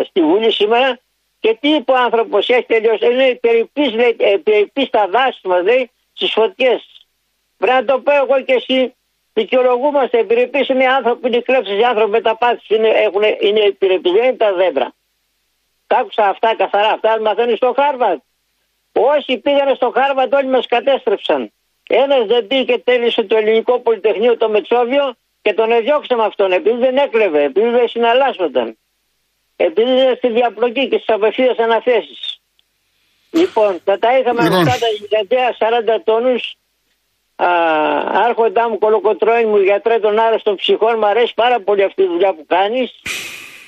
στη 0.03 0.21
Βουλή 0.21 0.51
σήμερα 0.51 0.99
και 1.45 1.57
τι 1.59 1.69
είπε 1.69 1.91
ο 1.91 1.95
άνθρωπος, 1.97 2.49
έχει 2.49 2.65
τελειώσει. 2.65 3.05
Είναι 3.05 3.35
περιπτή, 3.41 3.89
λέει, 3.89 4.15
ε, 4.19 4.37
περιπτής 4.43 4.87
στα 4.87 5.07
δάση 5.07 5.39
μα, 5.43 5.61
λέει, 5.61 5.91
στις 6.13 6.31
φωτιές. 6.31 7.07
Πρέπει 7.57 7.73
να 7.73 7.85
το 7.85 7.99
πω 7.99 8.11
εγώ 8.11 8.41
και 8.41 8.53
εσύ. 8.53 8.95
Δικαιολογούμαστε. 9.33 10.17
Επιρρεπεί 10.19 10.65
είναι 10.69 10.83
οι 10.83 10.87
άνθρωποι 10.87 11.19
που 11.19 11.27
είναι 11.27 11.39
κλέψεις, 11.39 11.79
οι 11.79 11.83
άνθρωποι 11.83 12.09
με 12.09 12.21
τα 12.21 12.35
πάθη 12.35 12.75
είναι, 12.75 12.87
έχουν, 12.87 13.21
είναι 13.39 13.59
επιρρεπείς, 13.59 14.11
δεν 14.11 14.23
είναι 14.23 14.33
τα 14.33 14.53
δέντρα. 14.53 14.93
Τα 15.87 15.97
άκουσα 15.97 16.27
αυτά 16.27 16.55
καθαρά. 16.55 16.89
Αυτά 16.89 17.21
μαθαίνουν 17.21 17.55
στο 17.55 17.73
Χάρβαρντ. 17.75 18.21
Όσοι 18.91 19.37
πήγανε 19.37 19.73
στο 19.73 19.91
Χάρβαρντ 19.95 20.33
όλοι 20.33 20.47
μας 20.47 20.65
κατέστρεψαν. 20.67 21.51
Ένας 21.89 22.25
δεν 22.25 22.47
πήγε 22.47 22.63
και 22.63 22.77
τέλειωσε 22.77 23.23
το 23.23 23.35
ελληνικό 23.37 23.79
πολυτεχνείο 23.79 24.37
το 24.37 24.49
Μετσόβιο 24.49 25.15
και 25.41 25.53
τον 25.53 25.71
εδιώξαμε 25.71 26.23
αυτόν 26.23 26.51
επειδή 26.51 26.77
δεν 26.77 26.97
έκλεβε, 26.97 27.43
επειδή 27.43 27.69
δεν 27.69 27.87
συναλλάσσονταν. 27.87 28.77
Επειδή 29.55 29.91
είναι 29.91 30.13
στη 30.17 30.29
διαπλοκή 30.29 30.87
και 30.87 30.97
στις 30.97 31.13
απευθείας 31.13 31.57
αναθέσεις. 31.57 32.39
Λοιπόν, 33.31 33.71
θα 33.83 33.99
τα 33.99 34.17
είχαμε 34.17 34.41
Λοιπόν. 34.43 34.67
αυτά 34.67 34.79
τα 34.83 34.89
γιγαντέα 34.97 35.49
40 35.97 36.01
τόνους. 36.03 36.43
Άρχοντά 38.27 38.69
μου, 38.69 38.77
Κολοκοτρώνη 38.77 39.45
μου, 39.45 39.57
γιατρέ 39.57 39.99
των 39.99 40.19
άρρωστων 40.19 40.55
ψυχών, 40.55 40.95
μου 40.99 41.05
αρέσει 41.05 41.33
πάρα 41.35 41.59
πολύ 41.59 41.83
αυτή 41.83 42.01
η 42.01 42.05
δουλειά 42.05 42.33
που 42.33 42.45
κάνεις. 42.47 42.89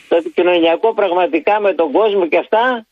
Το 0.09 0.15
επικοινωνιακό 0.15 0.93
πραγματικά 0.93 1.59
με 1.59 1.73
τον 1.73 1.91
κόσμο 1.91 2.27
και 2.27 2.37
αυτά. 2.37 2.85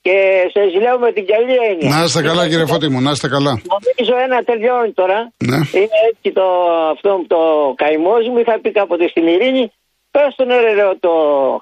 Και 0.00 0.16
σε 0.52 0.78
λέω 0.80 0.98
με 0.98 1.12
την 1.12 1.26
καλή 1.26 1.56
έννοια. 1.70 1.88
Να 1.96 2.04
είστε 2.04 2.22
καλά, 2.22 2.48
κύριε 2.48 2.66
Φώτη 2.66 2.88
μου, 2.88 3.00
να 3.00 3.10
είστε 3.10 3.28
καλά. 3.28 3.52
Νομίζω 3.74 4.14
ένα 4.26 4.42
τελειώνει 4.42 4.92
τώρα. 4.92 5.32
Ναι. 5.50 5.56
Είναι 5.56 5.98
έτσι 6.08 6.32
το, 6.32 6.46
αυτό 6.94 7.24
το 7.26 7.38
καημός 7.76 8.28
μου. 8.28 8.38
Είχα 8.38 8.58
πει 8.60 8.70
κάποτε 8.72 9.08
στην 9.08 9.26
Ειρήνη. 9.26 9.72
Πες 10.16 10.30
τον 10.38 10.48
ρε, 10.64 10.72
ρε 10.78 10.84
το 11.06 11.12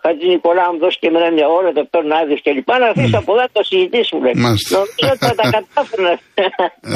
Χατζη 0.02 0.26
Νικολά 0.34 0.64
μου 0.72 0.78
δώσει 0.82 0.98
και 1.00 1.08
εμένα 1.10 1.28
μια 1.36 1.48
ώρα 1.58 1.68
το 1.76 1.82
τον 1.94 2.06
άδειες 2.18 2.40
και 2.44 2.50
λοιπά 2.58 2.74
να 2.82 2.86
αφήσει 2.92 3.16
από 3.22 3.30
εδώ 3.34 3.44
το 3.56 3.62
συζητήσουμε. 3.70 4.28
Μάλιστα. 4.44 4.68
Νομίζω 4.74 5.12
ότι 5.14 5.22
θα 5.28 5.34
τα 5.40 5.44
κατάφερνα. 5.56 6.12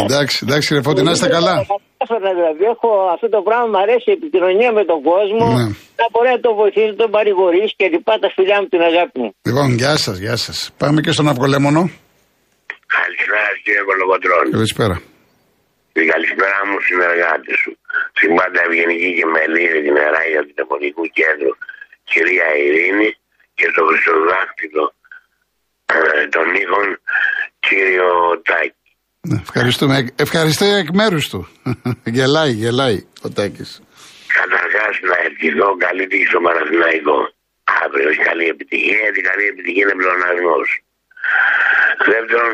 εντάξει, 0.05 0.37
εντάξει, 0.45 0.69
ρε 0.75 0.83
Φώτη, 0.87 1.00
να 1.09 1.12
είστε 1.15 1.29
καλά. 1.37 1.55
Θα 1.59 1.65
τα 1.71 1.77
κατάφερνα 1.85 2.31
δηλαδή. 2.38 2.62
Έχω 2.75 2.88
αυτό 3.15 3.27
το 3.35 3.41
πράγμα, 3.47 3.67
μου 3.73 3.81
αρέσει 3.85 4.07
η 4.12 4.15
επικοινωνία 4.19 4.71
με 4.79 4.85
τον 4.91 4.99
κόσμο. 5.11 5.45
Ναι. 5.59 5.67
Να 6.00 6.07
μπορεί 6.12 6.29
να 6.37 6.41
τον 6.47 6.55
βοηθήσει, 6.61 6.93
τον 7.03 7.11
παρηγορήσει 7.17 7.73
και 7.79 7.87
λοιπά. 7.95 8.12
Τα 8.25 8.29
φιλιά 8.37 8.57
μου 8.61 8.69
την 8.75 8.83
αγάπη 8.91 9.17
μου. 9.23 9.31
Λοιπόν, 9.49 9.69
γεια 9.81 9.95
σας, 10.05 10.17
γεια 10.25 10.37
σας. 10.45 10.57
Πάμε 10.83 10.99
και 11.05 11.12
στον 11.17 11.27
Αυγολέμονο. 11.33 11.83
Καλησπέρα 12.97 13.50
κύριε 13.65 13.83
Κολοκοτρών. 13.88 14.45
Καλησπέρα. 14.57 14.97
Την 15.95 16.07
καλησπέρα 16.12 16.59
μου 16.69 16.77
συνεργάτε 16.87 17.53
σου. 17.62 17.71
Στην 18.12 18.35
πάντα 18.35 18.61
ευγενική 18.67 19.14
και 19.19 19.26
μελήρη 19.26 19.83
την 19.83 19.97
για 20.31 20.43
του 20.47 20.55
Τεπωνικού 20.55 21.05
Κέντρου, 21.19 21.52
κυρία 22.05 22.49
Ειρήνη 22.64 23.17
και 23.55 23.71
το 23.75 23.85
χρυσοδάκτυλο 23.88 24.95
ε, 25.87 26.26
των 26.26 26.55
ήχων, 26.55 27.00
κύριο 27.59 28.40
Τάκη. 28.45 28.73
Ναι, 29.28 29.38
ευχαριστούμε. 29.47 30.07
Ευχαριστώ 30.17 30.64
εκ 30.64 30.88
μέρους 31.00 31.28
του. 31.28 31.49
γελάει, 32.17 32.52
γελάει 32.62 32.99
ο 33.23 33.28
Τάκης. 33.31 33.83
Καταρχάς 34.40 34.95
να 35.11 35.17
ευχηθώ 35.26 35.76
καλή 35.76 36.07
τύχη 36.07 36.26
στο 36.26 36.40
Παναθηναϊκό. 36.40 37.19
Αύριο 37.85 38.09
έχει 38.09 38.23
καλή 38.31 38.47
επιτυχία, 38.55 38.99
γιατί 39.05 39.21
καλή 39.21 39.45
επιτυχία 39.52 39.83
είναι 39.85 39.99
πλεονασμός. 40.00 40.69
Δεύτερον, 42.12 42.52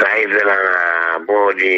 θα 0.00 0.10
ήθελα 0.24 0.56
να 0.68 0.84
πω 1.26 1.36
ότι 1.52 1.72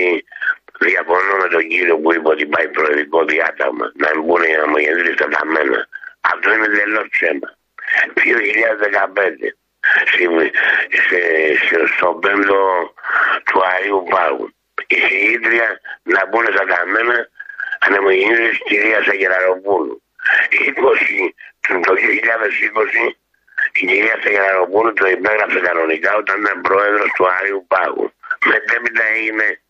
διαφωνώ 0.84 1.37
με 1.42 1.49
τον 1.49 1.68
κύριο 1.68 1.96
που 1.99 2.12
είπε 2.14 2.28
ότι 2.28 2.46
πάει 2.46 2.68
προεδρικό 2.68 3.25
διάταγμα. 3.25 3.92
Να 3.94 4.08
μην 4.14 4.22
μπουν 4.25 4.42
οι 4.42 4.54
αμογενείς 4.54 5.14
στα 5.14 5.28
ταμένα. 5.28 5.88
Αυτό 6.20 6.52
είναι 6.54 6.66
τελώς 6.66 7.06
ψέμα. 7.10 7.49
2015 8.14 9.52
στο 11.96 12.08
πέμπτο 12.22 12.60
του 13.44 13.60
Αγίου 13.72 14.04
Πάγου. 14.10 14.54
Η 14.87 14.99
συγγήτρια 15.06 15.80
να 16.02 16.26
μπουν 16.26 16.46
στα 16.52 16.64
ταμένα 16.72 17.28
ανεμογενείς 17.78 18.49
της 18.49 18.58
κυρίας 18.64 19.06
Αγεραροπούλου. 19.06 20.02
20, 20.50 21.34
το 21.87 21.94
2020 21.94 23.14
η 23.72 23.87
κυρία 23.87 24.18
Σεγεραροπούλου 24.22 24.92
το 24.92 25.08
υπέγραψε 25.08 25.60
κανονικά 25.60 26.16
όταν 26.16 26.40
ήταν 26.40 26.60
πρόεδρος 26.60 27.10
του 27.16 27.28
Άριου 27.28 27.64
Πάγου. 27.68 28.12
Μετέπειτα 28.44 29.04
έγινε 29.16 29.60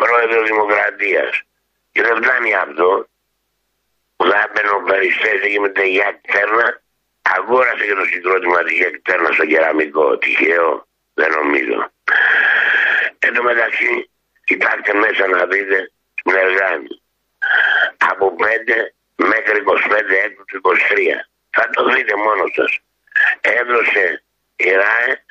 πρόεδρος 0.00 0.48
Δημοκρατίας. 0.48 1.42
Και 1.92 2.02
δεν 2.02 2.16
φτάνει 2.22 2.54
αυτό. 2.54 3.08
ο 4.76 4.82
Περιστέ 4.86 5.48
και 5.52 5.60
με 5.60 5.68
την 5.68 5.84
Γιάκ 5.84 6.16
Τέρνα. 6.32 6.80
Αγόρασε 7.36 7.84
και 7.86 7.94
το 7.94 8.04
συγκρότημα 8.04 8.62
της 8.62 8.76
Γιάκ 8.76 8.94
Τέρνας 9.02 9.34
στο 9.34 9.46
κεραμικό. 9.46 10.18
Τυχαίο, 10.18 10.86
δεν 11.14 11.30
νομίζω. 11.30 11.90
Εν 13.18 13.34
τω 13.34 13.42
μεταξύ, 13.42 14.10
κοιτάξτε 14.44 14.92
μέσα 14.94 15.26
να 15.26 15.46
δείτε 15.46 15.92
στην 16.20 16.34
Εργάνη. 16.34 17.02
Από 17.96 18.36
5 18.38 18.94
μέχρι 19.16 19.62
25 19.62 20.16
έτου 20.24 20.44
του 20.44 20.60
23 20.64 20.70
θα 21.50 21.70
το 21.70 21.84
δείτε 21.94 22.16
μόνος 22.16 22.52
σας. 22.54 22.78
Έδωσε 23.40 24.22
η 24.56 24.70
ΡΑΕ 24.70 25.24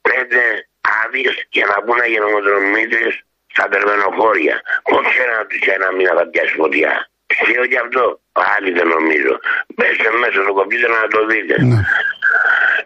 πέντε 0.00 0.68
άδειες 1.04 1.46
για 1.50 1.66
να 1.66 1.80
μπουν 1.80 1.98
γενομοτρομίτε 2.06 3.22
στα 3.54 3.64
τερβενοχώρια. 3.72 4.56
Πώ 4.90 4.96
ξέραν 5.10 5.38
ότι 5.44 5.56
σε 5.64 5.70
ένα 5.76 5.88
μήνα 5.96 6.12
θα 6.18 6.24
πιάσει 6.30 6.54
φωτιά. 6.62 6.92
Ξέρω 7.32 7.64
και 7.70 7.78
αυτό. 7.84 8.04
Πάλι 8.38 8.70
δεν 8.78 8.88
νομίζω. 8.96 9.32
Μπέστε 9.74 10.08
μέσα 10.22 10.38
στο 10.44 10.52
κομπιούτερ 10.58 10.90
να 10.90 11.08
το 11.14 11.20
δείτε. 11.30 11.54
Ναι. 11.70 11.80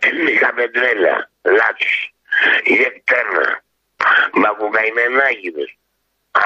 Ελληνικά 0.06 0.48
πετρέλα, 0.58 1.14
λάτσι, 1.58 1.96
ηλεκτέρνα, 2.72 3.46
μπακουκαϊμενάκιδες. 4.38 5.70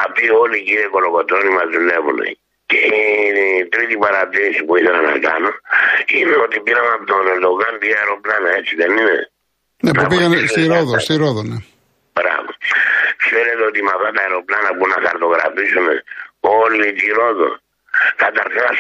Αυτοί 0.05 0.25
όλοι 0.43 0.59
κύριε 0.67 0.89
Κολοκοτρώνη 0.95 1.51
μας 1.59 1.69
δουλεύουν. 1.75 2.21
Και 2.71 2.81
η 3.63 3.69
τρίτη 3.73 3.97
παρατήρηση 4.05 4.63
που 4.65 4.77
ήθελα 4.77 5.01
να 5.01 5.19
κάνω 5.27 5.51
είναι 6.19 6.37
ότι 6.47 6.57
πήραμε 6.61 6.91
από 6.97 7.05
τον 7.13 7.27
Ερντογάν 7.33 7.73
δύο 7.83 7.95
αεροπλάνα, 8.01 8.51
έτσι 8.59 8.75
δεν 8.81 8.91
είναι; 8.97 9.17
Ναι, 9.83 9.91
που 9.97 10.07
πήγαν 10.11 10.49
στη 10.49 10.67
Ρόδο, 10.67 10.99
στη 10.99 11.15
Ρόδο, 11.17 11.43
ναι. 11.43 11.59
Μπράβο. 12.19 12.51
Ξέρετε 13.25 13.63
ότι 13.71 13.81
με 13.87 13.91
αυτά 13.97 14.11
τα 14.17 14.21
αεροπλάνα 14.25 14.71
που 14.77 14.85
να 14.93 14.99
χαρτογραφήσουν 15.05 15.87
όλη 16.61 16.87
τη 16.99 17.07
Ρόδο. 17.19 17.51
Καταρχάς, 18.25 18.77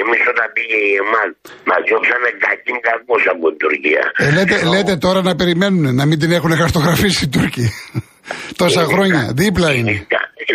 εμείς 0.00 0.22
όταν 0.32 0.46
πήγε 0.56 0.78
η 0.90 0.92
ΕΜΑΤ, 1.02 1.34
μας 1.68 1.80
διώξανε 1.86 2.30
κακήν 2.44 2.78
κακό 2.88 3.16
από 3.32 3.44
την 3.50 3.58
Τουρκία. 3.64 4.04
Ε, 4.24 4.30
λέτε, 4.36 4.56
λέτε 4.72 4.94
τώρα 5.06 5.20
να 5.28 5.34
περιμένουν, 5.40 5.84
να 6.00 6.04
μην 6.08 6.18
την 6.22 6.30
έχουν 6.38 6.52
χαρτογραφήσει 6.62 7.20
οι 7.24 7.30
Τούρκοι. 7.34 7.66
Τόσα 8.62 8.82
χρόνια, 8.92 9.20
δίπλα 9.40 9.70
είναι. 9.78 9.94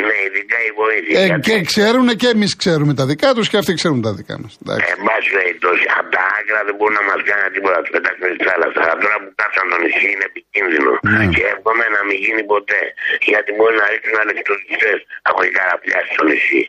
Ναι, 0.08 0.17
ειδικά 0.27 0.58
η 0.70 0.72
βοήθεια. 0.82 1.15
Ε, 1.22 1.27
και 1.48 1.55
ξέρουν 1.72 2.08
και 2.22 2.29
εμείς 2.36 2.51
ξέρουμε 2.62 2.94
τα 3.00 3.05
δικά 3.12 3.29
τους 3.36 3.48
και 3.51 3.58
αυτοί 3.62 3.72
ξέρουν 3.79 4.01
τα 4.08 4.12
δικά 4.20 4.36
μας. 4.41 4.51
Εν 4.94 5.00
πάση 5.08 5.29
περιπτώσει, 5.38 5.84
από 6.00 6.10
τα 6.15 6.24
άκρα 6.38 6.60
δεν 6.67 6.75
μπορούν 6.77 6.96
να 7.01 7.05
μας 7.10 7.22
κάνουν 7.29 7.48
τίποτα. 7.55 7.77
Τους 7.84 7.91
πετάξουν 7.96 8.27
στη 8.34 8.41
θάλασσα. 8.48 8.79
Αλλά 8.84 8.96
τώρα 9.03 9.17
που 9.22 9.29
κάψαν 9.39 9.65
το 9.72 9.77
νησί 9.84 10.08
είναι 10.13 10.25
επικίνδυνο. 10.32 10.91
Ναι. 11.15 11.25
Και 11.36 11.44
εύχομαι 11.51 11.64
να 11.64 11.64
μην 12.06 12.18
γίνει 12.24 12.44
ποτέ. 12.54 12.82
Γιατί 13.30 13.50
μπορεί 13.56 13.76
να 13.82 13.88
ρίξουν 13.92 14.20
ανεξαρτητέ 14.24 14.94
από 15.30 15.40
οι 15.44 15.50
καραπιάσει 15.58 16.14
στο 16.14 16.24
νησί. 16.30 16.64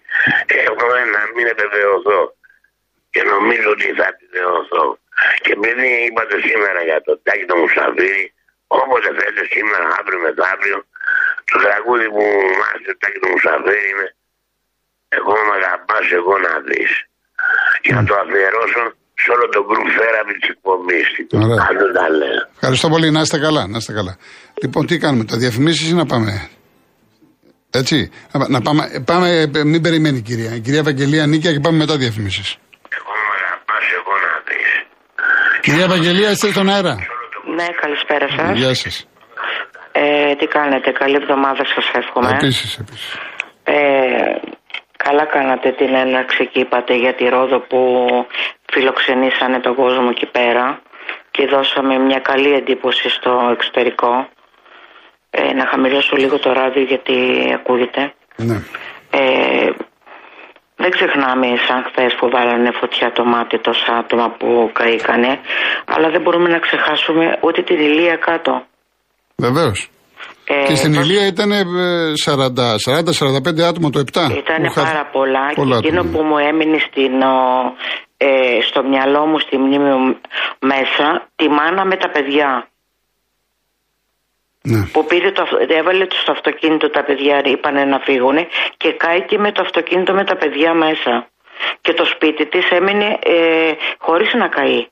Εύχομαι 0.47 1.01
να 1.15 1.21
μην 1.35 1.47
επιβεβαιωθώ. 1.53 2.23
Και 3.13 3.23
νομίζω 3.23 3.69
ότι 3.77 3.87
θα 3.99 4.07
επιβεβαιωθώ. 4.13 4.99
Και 5.43 5.53
επειδή 5.53 5.89
είπατε 6.07 6.37
σήμερα 6.49 6.81
για 6.89 6.99
το 7.07 7.13
τάκι 7.25 7.45
το 7.45 7.57
Μουσαβίρι, 7.57 8.27
όποτε 8.67 9.09
θέλετε 9.19 9.45
σήμερα, 9.55 9.87
αύριο 9.99 10.19
μεθαύριο, 10.25 10.79
το 11.49 11.57
τραγούδι 11.65 12.09
που 12.15 12.25
μάθει 12.59 12.85
το 12.89 12.95
τάκι 13.01 13.19
του 13.19 13.29
Μουσαφέρι 13.29 13.89
είναι 13.91 14.09
Εγώ 15.09 15.33
με 15.47 15.55
αγαπάς, 15.61 16.11
εγώ 16.11 16.39
να 16.39 16.61
δεις. 16.61 16.93
Και 17.81 17.93
να 17.93 18.05
το 18.05 18.15
αφιερώσω 18.15 18.83
σε 19.23 19.29
όλο 19.35 19.45
τον 19.55 19.63
γκρουπ 19.67 19.89
θέραπη 19.99 20.33
τη 20.41 20.47
εκπομπή. 20.55 21.01
Αν 21.69 21.93
τα 21.99 22.09
λέω. 22.21 22.43
Ευχαριστώ 22.55 22.89
πολύ. 22.89 23.11
Να 23.11 23.21
είστε 23.21 23.39
καλά. 23.39 23.67
Να 23.67 23.77
είστε 23.77 23.93
καλά. 23.93 24.17
Λοιπόν, 24.63 24.87
τι 24.87 24.99
κάνουμε, 24.99 25.25
τα 25.25 25.37
διαφημίσεις 25.37 25.91
ή 25.91 25.95
να 25.95 26.07
πάμε; 26.07 26.49
Έτσι. 27.71 28.11
Να 28.49 28.61
πάμε, 28.61 28.83
πάμε, 29.07 29.29
μην 29.65 29.83
περιμένει 29.83 30.19
η 30.19 30.21
κυρία. 30.21 30.55
Η 30.55 30.61
κυρία 30.61 30.83
Βαγγελία 30.83 31.27
Νίκια 31.27 31.53
και 31.53 31.61
πάμε 31.61 31.77
μετά 31.77 31.97
διαφημίσεις. 31.97 32.49
Εγώ 32.99 33.13
με 33.29 33.35
αγαπά, 33.45 33.77
εγώ 33.99 34.13
να 34.25 34.33
δεις. 34.49 34.71
Κυρία 35.61 35.89
Βαγγελία, 35.89 36.31
είστε 36.31 36.51
στον 36.51 36.69
αέρα. 36.69 36.95
Ναι, 37.57 37.67
καλησπέρα 37.83 38.27
σας. 38.37 38.59
Γεια 38.59 38.75
σας. 38.75 39.07
Ε, 39.93 40.35
τι 40.35 40.47
κάνετε, 40.47 40.91
καλή 40.91 41.17
εβδομάδα 41.23 41.65
σας 41.75 41.85
εύχομαι. 41.95 42.29
Επίσης, 42.31 42.79
επίσης. 42.79 43.15
Ε, 43.65 43.75
καλά 45.07 45.25
κάνατε 45.25 45.73
την 45.73 45.95
έναρξη 45.95 46.47
και 46.47 46.61
είπατε 46.61 46.95
για 46.95 47.15
τη 47.15 47.25
Ρόδο 47.29 47.59
που 47.69 47.81
φιλοξενήσανε 48.73 49.59
τον 49.61 49.75
κόσμο 49.75 50.09
εκεί 50.11 50.27
πέρα 50.27 50.81
και 51.31 51.47
δώσαμε 51.47 51.99
μια 51.99 52.19
καλή 52.19 52.53
εντύπωση 52.53 53.09
στο 53.09 53.33
εξωτερικό. 53.53 54.29
Ε, 55.31 55.53
να 55.53 55.67
χαμηλώσω 55.67 56.17
λίγο 56.17 56.39
το 56.39 56.53
ράδιο 56.53 56.83
γιατί 56.83 57.17
ακούγεται. 57.55 58.03
Ναι. 58.37 58.59
Ε, 59.11 59.71
δεν 60.77 60.91
ξεχνάμε 60.91 61.47
σαν 61.67 61.85
χθες 61.89 62.15
που 62.19 62.29
βάλανε 62.31 62.71
φωτιά 62.81 63.13
το 63.13 63.25
μάτι 63.25 63.59
τόσα 63.59 63.93
άτομα 64.03 64.31
που 64.39 64.71
καήκανε, 64.73 65.41
αλλά 65.85 66.09
δεν 66.11 66.21
μπορούμε 66.23 66.49
να 66.49 66.59
ξεχάσουμε 66.59 67.39
ούτε 67.41 67.63
την 67.63 67.79
ηλία 67.81 68.17
κάτω. 68.17 68.67
Βεβαίως. 69.37 69.91
Ε, 70.49 70.67
και 70.67 70.75
στην 70.75 70.93
Ηλία 70.95 71.27
ήταν 71.27 71.51
40-45 72.25 73.61
άτομα 73.61 73.91
το 73.91 73.99
7. 73.99 74.05
Ήταν 74.37 74.73
πάρα 74.75 75.09
πολλά. 75.13 75.53
και 75.55 75.77
εκείνο 75.77 76.03
που 76.03 76.23
μου 76.23 76.39
έμεινε 76.39 76.79
στην, 76.89 77.15
ε, 78.17 78.59
στο 78.69 78.83
μυαλό 78.83 79.27
μου, 79.27 79.39
στη 79.39 79.59
μνήμη 79.59 79.91
μου 79.91 80.17
μέσα, 80.59 81.07
τη 81.37 81.49
μάνα 81.49 81.85
με 81.85 81.97
τα 81.97 82.11
παιδιά. 82.11 82.69
Ναι. 84.63 84.83
Που 84.93 85.05
πήρε 85.07 85.31
το, 85.33 85.43
έβαλε 85.79 86.07
το 86.07 86.17
στο 86.23 86.33
αυτοκίνητο 86.33 86.91
τα 86.91 87.03
παιδιά, 87.05 87.43
είπανε 87.45 87.85
να 87.85 87.99
φύγουν 87.99 88.37
και 88.77 88.93
κάηκε 89.03 89.39
με 89.39 89.53
το 89.53 89.61
αυτοκίνητο 89.67 90.13
με 90.13 90.25
τα 90.25 90.37
παιδιά 90.37 90.75
μέσα. 90.75 91.29
Και 91.81 91.93
το 91.93 92.05
σπίτι 92.05 92.47
της 92.47 92.65
έμεινε 92.71 93.09
ε, 93.35 93.73
χωρίς 93.99 94.31
να 94.35 94.49
καεί. 94.49 94.87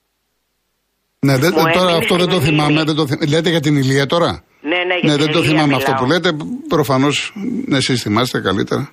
Ναι, 1.27 1.37
δεν, 1.37 1.53
τώρα 1.53 1.95
αυτό 1.97 2.15
δεν 2.17 2.29
το 2.29 2.41
θυμάμαι. 2.41 2.83
Δεν 2.85 2.95
το 2.95 3.05
Λέτε 3.29 3.51
για 3.51 3.61
την 3.61 3.77
Ηλία 3.77 4.07
τώρα; 4.07 4.45
Ναι, 4.71 4.81
ναι, 4.89 4.97
ναι 5.03 5.17
δεν 5.23 5.31
το 5.37 5.43
θυμάμαι 5.49 5.75
αυτό 5.81 5.93
που 5.99 6.07
λέτε. 6.13 6.31
Προφανώς 6.69 7.33
ναι, 7.69 7.77
εσείς 7.77 8.03
θυμάστε 8.03 8.41
καλύτερα. 8.41 8.85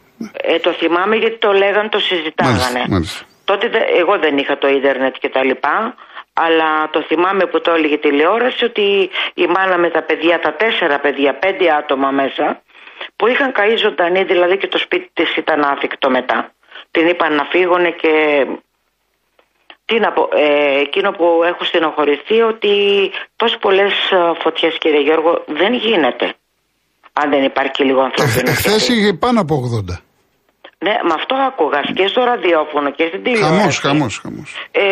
Ε, 0.54 0.60
το 0.66 0.72
θυμάμαι 0.74 1.16
γιατί 1.16 1.38
το 1.38 1.52
λέγανε, 1.52 1.90
το 1.90 2.00
συζητάγανε. 2.00 2.60
Μάλιστα, 2.62 2.90
μάλιστα. 2.94 3.20
Τότε 3.50 3.66
εγώ 4.02 4.14
δεν 4.26 4.38
είχα 4.38 4.56
το 4.58 4.68
ίντερνετ 4.78 5.16
και 5.22 5.30
τα 5.30 5.44
λοιπά, 5.50 5.96
αλλά 6.34 6.70
το 6.94 7.00
θυμάμαι 7.10 7.44
που 7.52 7.62
το 7.62 7.72
έλεγε 7.78 7.98
τηλεόραση 7.98 8.64
ότι 8.72 8.86
η 9.44 9.46
μάνα 9.54 9.78
με 9.84 9.90
τα 9.96 10.02
παιδιά, 10.08 10.40
τα 10.46 10.52
τέσσερα 10.62 10.98
παιδιά, 11.00 11.32
πέντε 11.44 11.66
άτομα 11.80 12.10
μέσα, 12.22 12.46
που 13.16 13.28
είχαν 13.28 13.52
καεί 13.52 13.76
ζωντανή, 13.86 14.24
δηλαδή 14.24 14.56
και 14.58 14.68
το 14.68 14.78
σπίτι 14.86 15.10
της 15.14 15.36
ήταν 15.36 15.60
άφηκτο 15.74 16.10
μετά. 16.10 16.40
Την 16.92 17.08
είπαν 17.08 17.36
να 17.36 17.46
φύγουν 17.54 17.84
και 18.02 18.14
Τι 19.92 20.00
να 20.00 20.12
πω, 20.12 20.24
ε, 20.36 20.80
εκείνο 20.80 21.12
που 21.12 21.26
έχω 21.52 21.64
στενοχωρηθεί 21.64 22.42
ότι 22.42 22.74
τόσο 23.36 23.58
πολλές 23.58 23.94
φωτιές, 24.44 24.78
κύριε 24.78 25.02
Γιώργο, 25.02 25.44
δεν 25.48 25.74
γίνεται. 25.74 26.34
Αν 27.14 27.30
δεν 27.30 27.44
υπάρχει 27.44 27.84
λίγο 27.84 28.02
ανθρώπινο. 28.02 28.50
Εχθέ 28.52 28.94
είχε 28.94 29.14
πάνω 29.14 29.42
από 29.42 29.54
80. 29.56 30.02
Ναι, 30.86 30.96
με 31.08 31.14
αυτό 31.14 31.36
άκουγα 31.36 31.82
και 31.94 32.08
στο 32.08 32.24
ραδιόφωνο 32.24 32.92
και 32.92 33.06
στην 33.08 33.24
τηλεόραση. 33.24 33.82
Χαμό, 33.82 33.94
χαμός, 33.94 34.20
χαμός. 34.24 34.50
Ε, 34.72 34.84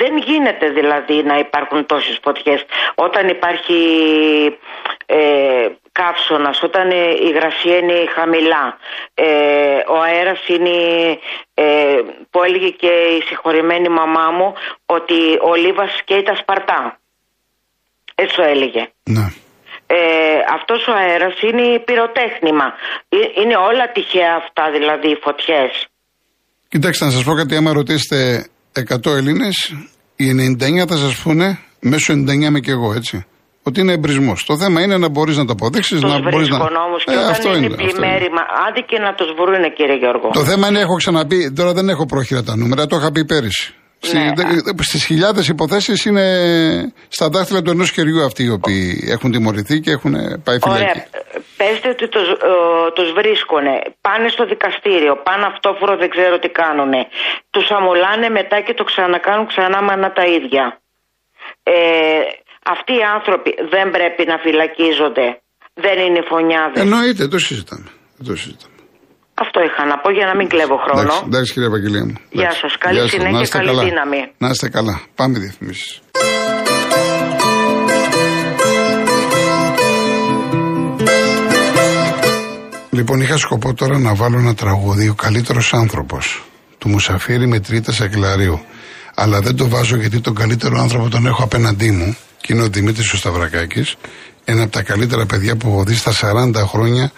δεν 0.00 0.12
γίνεται 0.28 0.66
δηλαδή 0.68 1.22
να 1.22 1.38
υπάρχουν 1.38 1.86
τόσες 1.86 2.18
φωτιές. 2.22 2.64
Όταν 2.94 3.28
υπάρχει 3.28 3.80
ε, 5.06 5.68
καύσωνας, 6.00 6.62
όταν 6.68 6.90
η 6.90 7.02
υγρασία 7.28 7.76
είναι 7.80 7.98
χαμηλά, 8.16 8.64
ε, 9.14 9.26
ο 9.94 9.96
αέρας 10.06 10.42
είναι 10.54 10.76
ε, 11.54 11.98
που 12.30 12.42
έλεγε 12.46 12.70
και 12.82 12.92
η 13.18 13.20
συγχωρημένη 13.28 13.88
μαμά 13.88 14.26
μου 14.36 14.48
ότι 14.86 15.18
ο 15.50 15.54
Λίβας 15.54 15.92
καίει 16.04 16.22
τα 16.22 16.34
Σπαρτά. 16.40 16.80
Έτσι 18.14 18.36
το 18.36 18.42
έλεγε. 18.42 18.82
Ναι 19.02 19.26
ε, 19.96 19.98
αυτός 20.56 20.80
ο 20.90 20.92
αέρας 21.02 21.36
είναι 21.46 21.64
πυροτέχνημα. 21.86 22.66
Ε, 23.08 23.16
είναι 23.40 23.56
όλα 23.68 23.84
τυχαία 23.94 24.34
αυτά 24.42 24.64
δηλαδή 24.76 25.08
οι 25.10 25.18
φωτιές. 25.24 25.72
Κοιτάξτε 26.68 27.04
να 27.04 27.10
σας 27.10 27.24
πω 27.24 27.32
κάτι, 27.34 27.56
άμα 27.56 27.72
ρωτήσετε 27.72 28.46
100 28.72 29.06
Έλληνες, 29.20 29.56
οι 30.16 30.26
99 30.30 30.86
θα 30.88 30.96
σας 30.96 31.22
πούνε, 31.22 31.58
μέσω 31.80 32.12
99 32.12 32.48
είμαι 32.48 32.60
και 32.60 32.70
εγώ 32.70 32.92
έτσι, 32.92 33.26
ότι 33.68 33.80
είναι 33.80 33.92
εμπρισμός. 33.92 34.44
Το 34.44 34.56
θέμα 34.56 34.78
είναι 34.82 34.96
να 35.04 35.08
μπορείς 35.08 35.36
να 35.36 35.44
το 35.44 35.52
αποδείξεις, 35.56 36.02
να 36.02 36.18
μπορείς 36.30 36.48
να. 36.48 36.56
Όμως 36.88 37.04
και 37.04 37.14
ε, 37.14 37.30
αυτό 37.34 37.48
είναι. 37.56 37.68
Πλημέρημα, 37.68 38.42
άντε 38.66 38.80
και 38.80 38.98
να 38.98 39.10
τους 39.14 39.28
βρουν, 39.38 39.64
κύριε 39.76 39.96
Γιώργο. 40.02 40.30
Το 40.32 40.44
θέμα 40.50 40.68
είναι, 40.68 40.80
έχω 40.80 40.96
ξαναπεί, 41.02 41.52
τώρα 41.52 41.72
δεν 41.72 41.88
έχω 41.88 42.06
πρόχειρα 42.06 42.42
τα 42.42 42.56
νούμερα, 42.56 42.86
το 42.86 42.96
είχα 42.96 43.12
πει 43.12 43.24
πέρυσι. 43.24 43.74
Ναι. 44.12 44.32
Στις 44.82 45.04
χιλιάδες 45.04 45.48
υποθέσεις 45.48 46.04
είναι 46.04 46.26
στα 47.08 47.28
δάχτυλα 47.28 47.62
του 47.62 47.70
ενός 47.70 47.90
χεριού 47.90 48.24
αυτοί 48.24 48.42
οι 48.44 48.50
οποίοι 48.50 49.08
έχουν 49.10 49.30
τιμωρηθεί 49.30 49.80
και 49.80 49.90
έχουν 49.90 50.12
πάει 50.44 50.58
φυλακή. 50.62 50.82
Ωραία. 50.82 51.06
Πέστε 51.56 51.88
ότι 51.88 52.08
τους, 52.08 52.28
τους 52.94 53.08
βρίσκουνε, 53.18 53.74
πάνε 54.00 54.28
στο 54.28 54.44
δικαστήριο, 54.52 55.14
πάνε 55.26 55.44
αυτόφορο 55.52 55.96
δεν 55.96 56.10
ξέρω 56.14 56.38
τι 56.38 56.48
κάνουνε. 56.48 57.00
Τους 57.50 57.66
αμολάνε 57.70 58.28
μετά 58.28 58.60
και 58.60 58.74
το 58.74 58.84
ξανακάνουν 58.90 59.46
ξανά 59.46 59.82
μάνα 59.82 60.12
τα 60.18 60.24
ίδια. 60.38 60.64
Ε, 61.62 61.74
αυτοί 62.74 62.92
οι 63.00 63.04
άνθρωποι 63.16 63.50
δεν 63.74 63.86
πρέπει 63.96 64.22
να 64.30 64.36
φυλακίζονται. 64.44 65.26
Δεν 65.84 65.96
είναι 66.06 66.22
φωνιάδες. 66.30 66.80
Εννοείται, 66.84 67.24
το 67.34 67.38
συζητάμε. 67.46 67.88
Το 68.28 68.34
συζητάμε. 68.42 68.76
Αυτό 69.44 69.58
είχα 69.66 69.82
να 69.92 69.96
πω 70.02 70.08
για 70.18 70.26
να 70.30 70.34
μην 70.38 70.48
κλέβω 70.48 70.76
χρόνο. 70.84 71.00
Εντάξει, 71.00 71.22
εντάξει 71.26 71.52
κύριε 71.52 71.68
Ευαγγελία 71.68 72.04
μου. 72.08 72.16
Γεια 72.30 72.52
σας. 72.60 72.72
Καλή 72.78 73.08
συνέχεια 73.08 73.40
και 73.42 73.48
καλή 73.58 73.66
καλά. 73.66 73.82
δύναμη. 73.84 74.20
Να 74.38 74.48
είστε 74.48 74.68
καλά. 74.68 75.00
Πάμε 75.14 75.38
διαφημίσεις. 75.38 76.00
Λοιπόν, 82.90 83.20
είχα 83.20 83.36
σκοπό 83.36 83.74
τώρα 83.74 83.98
να 83.98 84.14
βάλω 84.14 84.38
ένα 84.38 84.54
τραγούδι, 84.54 85.08
ο 85.08 85.14
καλύτερος 85.14 85.74
άνθρωπος 85.74 86.44
του 86.78 86.88
Μουσαφίρη 86.88 87.46
με 87.46 87.60
τρίτα 87.60 87.92
Σακλαρίου. 87.92 88.60
Αλλά 89.14 89.40
δεν 89.40 89.56
το 89.56 89.68
βάζω 89.68 89.96
γιατί 89.96 90.20
τον 90.20 90.34
καλύτερο 90.34 90.80
άνθρωπο 90.80 91.08
τον 91.08 91.26
έχω 91.26 91.42
απέναντί 91.42 91.90
μου 91.90 92.16
και 92.40 92.52
είναι 92.52 92.62
ο 92.62 92.68
Δημήτρης 92.68 93.12
ο 93.12 93.16
Σταυρακάκης. 93.16 93.94
Ένα 94.44 94.62
από 94.62 94.72
τα 94.72 94.82
καλύτερα 94.82 95.26
παιδιά 95.26 95.56
που 95.56 95.68
έχω 95.68 95.84
δει 95.84 95.94
στα 95.94 96.12
40 96.12 96.54
χρόνια 96.66 97.12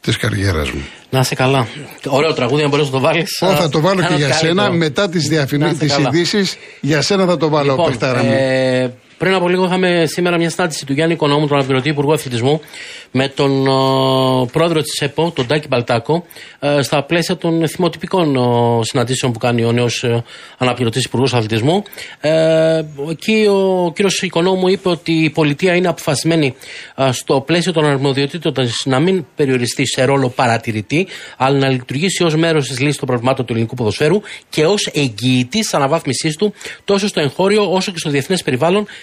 της 0.00 0.16
καριέρας 0.16 0.70
μου. 0.70 0.84
Να 1.10 1.20
είσαι 1.20 1.34
καλά. 1.34 1.66
Ωραίο 2.08 2.32
τραγούδι, 2.32 2.62
αν 2.62 2.68
μπορέσει 2.68 2.90
να 2.90 2.94
το 2.94 3.00
βάλεις. 3.00 3.38
θα 3.38 3.68
το 3.68 3.80
βάλω 3.80 4.02
και 4.06 4.14
για 4.14 4.32
σένα. 4.32 4.70
Μετά 4.70 5.08
τις 5.08 5.28
διαφημίσει, 5.28 5.74
τις 5.74 5.96
ειδήσεις, 5.96 6.56
για 6.80 7.02
σένα 7.02 7.26
θα 7.26 7.36
το 7.36 7.48
βάλω, 7.48 7.70
λοιπόν, 7.70 8.16
ε, 8.26 8.92
πριν 9.18 9.34
από 9.34 9.48
λίγο 9.48 9.64
είχαμε 9.64 10.04
σήμερα 10.06 10.36
μια 10.36 10.50
συνάντηση 10.50 10.86
του 10.86 10.92
Γιάννη 10.92 11.14
Οικονόμου, 11.14 11.46
τον 11.46 11.56
αναπληρωτή 11.56 11.88
Υπουργού 11.88 12.12
Αθλητισμού, 12.12 12.60
με 13.10 13.28
τον 13.28 13.66
ο, 13.66 14.48
πρόεδρο 14.52 14.82
της 14.82 15.00
ΕΠΟ, 15.00 15.30
τον 15.30 15.46
Τάκη 15.46 15.66
Μπαλτάκο, 15.68 16.24
ε, 16.58 16.82
στα 16.82 17.02
πλαίσια 17.02 17.36
των 17.36 17.68
θυμοτυπικών 17.68 18.36
ο, 18.36 18.80
συναντήσεων 18.82 19.32
που 19.32 19.38
κάνει 19.38 19.64
ο 19.64 19.72
νέος 19.72 20.04
ε, 20.04 20.24
αναπληρωτής 20.58 21.04
Υπουργός 21.04 21.34
Αθλητισμού. 21.34 21.82
Ε, 22.20 22.82
εκεί 23.10 23.46
ο 23.50 23.92
κύριος 23.94 24.22
Οικονόμου 24.22 24.68
είπε 24.68 24.88
ότι 24.88 25.12
η 25.12 25.30
πολιτεία 25.30 25.74
είναι 25.74 25.88
αποφασισμένη 25.88 26.54
ε, 26.96 27.12
στο 27.12 27.40
πλαίσιο 27.40 27.72
των 27.72 27.84
αρμοδιοτήτων 27.84 28.54
να 28.84 29.00
μην 29.00 29.26
περιοριστεί 29.36 29.86
σε 29.86 30.04
ρόλο 30.04 30.28
παρατηρητή, 30.28 31.06
αλλά 31.36 31.58
να 31.58 31.68
λειτουργήσει 31.68 32.24
ως 32.24 32.36
μέρος 32.36 32.68
της 32.68 32.80
λύσης 32.80 32.96
των 32.98 33.08
προβλημάτων 33.08 33.46
του 33.46 33.52
ελληνικού 33.52 33.74
ποδοσφαίρου 33.74 34.20
και 34.48 34.66
ως 34.66 34.90
εγγυητής 34.92 35.68
τη 35.68 35.76
αναβάθμισής 35.76 36.36
του 36.36 36.54
τόσο 36.84 37.08
στο 37.08 37.20
εγχώριο 37.20 37.72
όσο 37.72 37.92
και 37.92 37.98
στο 37.98 38.10
διεθνές 38.10 38.42
περιβάλλον 38.42 38.86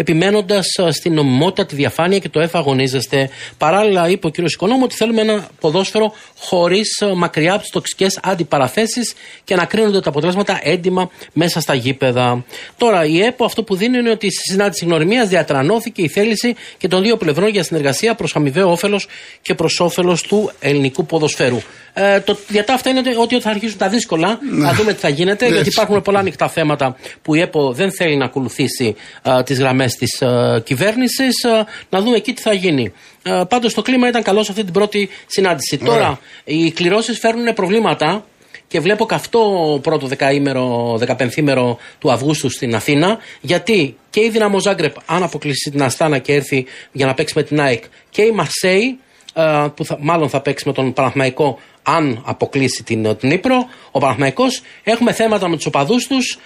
επιμένοντας 0.00 0.66
ε, 0.78 0.90
στην 0.90 1.14
νομιμότητα, 1.14 1.66
τη 1.66 1.74
διαφάνεια 1.74 2.18
και 2.18 2.28
το 2.28 2.40
εφαγωνίζεστε. 2.40 3.30
Παράλληλα, 3.58 4.08
είπε 4.08 4.26
ο 4.26 4.30
κ. 4.30 4.38
Οικονόμου 4.38 4.80
ότι 4.84 4.94
θέλουμε 4.94 5.20
ένα 5.20 5.48
ποδόσφαιρο 5.60 6.12
χωρίς 6.38 7.00
ε, 7.00 7.14
μακριά 7.14 7.52
από 7.52 7.60
τις 7.60 7.70
τοξικές 7.70 8.18
αντιπαραθέσεις 8.22 9.14
και 9.44 9.54
να 9.54 9.64
κρίνονται 9.64 10.00
τα 10.00 10.08
αποτελέσματα 10.08 10.60
έντιμα 10.62 11.10
μέσα 11.32 11.60
στα 11.60 11.74
γήπεδα. 11.74 12.44
Τώρα, 12.76 13.04
η 13.04 13.22
ΕΠΟ 13.22 13.44
αυτό 13.44 13.62
που 13.62 13.76
δίνει 13.76 13.98
είναι 13.98 14.10
ότι 14.10 14.30
στη 14.30 14.50
συνάντηση 14.50 14.84
γνωριμίας 14.84 15.28
διατρανώθηκε 15.28 16.02
η 16.02 16.08
θέληση 16.08 16.54
και 16.78 16.88
των 16.88 17.02
δύο 17.02 17.16
πλευρών 17.16 17.48
για 17.48 17.62
συνεργασία 17.62 18.14
προς 18.14 18.36
αμοιβαίο 18.36 18.70
όφελος 18.70 19.06
και 19.42 19.54
προς 19.54 19.80
όφελος 19.80 20.22
του 20.22 20.50
ελληνικού 20.60 21.06
ποδοσφαίρου. 21.06 21.60
Ε, 21.92 22.20
το, 22.20 22.38
για 22.48 22.64
τα 22.64 22.74
αυτά 22.74 22.90
είναι 22.90 23.02
ότι 23.18 23.40
θα 23.40 23.50
αρχίσουν 23.50 23.78
τα 23.78 23.88
δύσκολα. 23.88 24.38
Ναι. 24.50 24.64
Να 24.64 24.72
δούμε 24.72 24.92
τι 24.92 25.00
θα 25.00 25.08
γίνεται, 25.08 25.46
γιατί 25.48 25.68
υπάρχουν 25.68 26.02
πολλά 26.02 26.18
ανοιχτά 26.18 26.48
θέματα 26.48 26.96
που 27.22 27.34
η 27.34 27.40
ΕΠΟ 27.40 27.72
δεν 27.72 27.92
θέλει 27.92 28.16
να 28.16 28.24
ακολουθήσει 28.24 28.96
ε, 29.22 29.42
τις 29.42 29.58
γραμμές 29.58 29.89
της 29.96 30.20
ε, 30.20 30.62
κυβέρνησης. 30.64 31.42
Ε, 31.44 31.66
να 31.90 32.00
δούμε 32.00 32.16
εκεί 32.16 32.32
τι 32.32 32.42
θα 32.42 32.52
γίνει. 32.52 32.92
Ε, 33.22 33.42
Πάντως 33.48 33.74
το 33.74 33.82
κλίμα 33.82 34.08
ήταν 34.08 34.22
καλό 34.22 34.42
σε 34.42 34.50
αυτή 34.50 34.64
την 34.64 34.72
πρώτη 34.72 35.08
συνάντηση. 35.26 35.78
Τώρα, 35.78 36.20
οι 36.44 36.70
κληρώσεις 36.70 37.18
φέρνουν 37.18 37.54
προβλήματα 37.54 38.24
και 38.70 38.80
βλέπω 38.80 39.06
καυτό 39.06 39.78
πρώτο 39.82 40.06
δεκαήμερο, 40.06 40.94
δεκαπενθήμερο 40.98 41.78
του 41.98 42.12
Αυγούστου 42.12 42.50
στην 42.50 42.74
Αθήνα, 42.74 43.18
γιατί 43.40 43.96
και 44.10 44.20
η 44.20 44.30
Δυναμό 44.30 44.60
Ζάγκρεπ, 44.60 44.94
αν 45.06 45.22
αποκλείσει 45.22 45.70
την 45.70 45.82
Αστάνα 45.82 46.18
και 46.18 46.34
έρθει 46.34 46.66
για 46.92 47.06
να 47.06 47.14
παίξει 47.14 47.34
με 47.36 47.42
την 47.42 47.60
ΑΕΚ, 47.60 47.84
και 48.10 48.22
η 48.22 48.30
Μαρσέη, 48.30 48.98
ε, 49.34 49.66
που 49.74 49.84
θα, 49.84 49.96
μάλλον 50.00 50.28
θα 50.28 50.40
παίξει 50.40 50.64
με 50.66 50.72
τον 50.72 50.92
Παναθμαϊκό 50.92 51.58
αν 51.82 52.22
αποκλείσει 52.26 52.82
την, 52.82 53.16
την 53.16 53.30
Ήπρο, 53.30 53.68
ο 53.90 53.98
Παναθηναϊκός. 53.98 54.62
Έχουμε 54.82 55.12
θέματα 55.12 55.48
με 55.48 55.56
τους 55.56 55.66
οπαδούς 55.66 56.06
τους. 56.06 56.38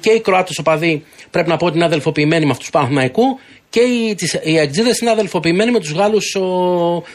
Και 0.00 0.10
οι 0.10 0.20
Κροάτες 0.20 0.58
οπαδοί 0.58 1.04
πρέπει 1.30 1.48
να 1.48 1.56
πω 1.56 1.66
ότι 1.66 1.76
είναι 1.76 1.84
αδελφοποιημένοι 1.84 2.44
με 2.44 2.50
αυτούς 2.50 2.66
του 2.66 2.72
Παναθηναϊκού. 2.72 3.38
Και 3.70 3.80
οι, 3.80 4.14
τις, 4.14 4.38
οι 4.42 4.58
Αγγλίδε 4.58 4.96
είναι 5.00 5.10
αδελφοποιημένοι 5.10 5.70
με 5.70 5.80
τους 5.80 5.92
Γάλλους 5.92 6.36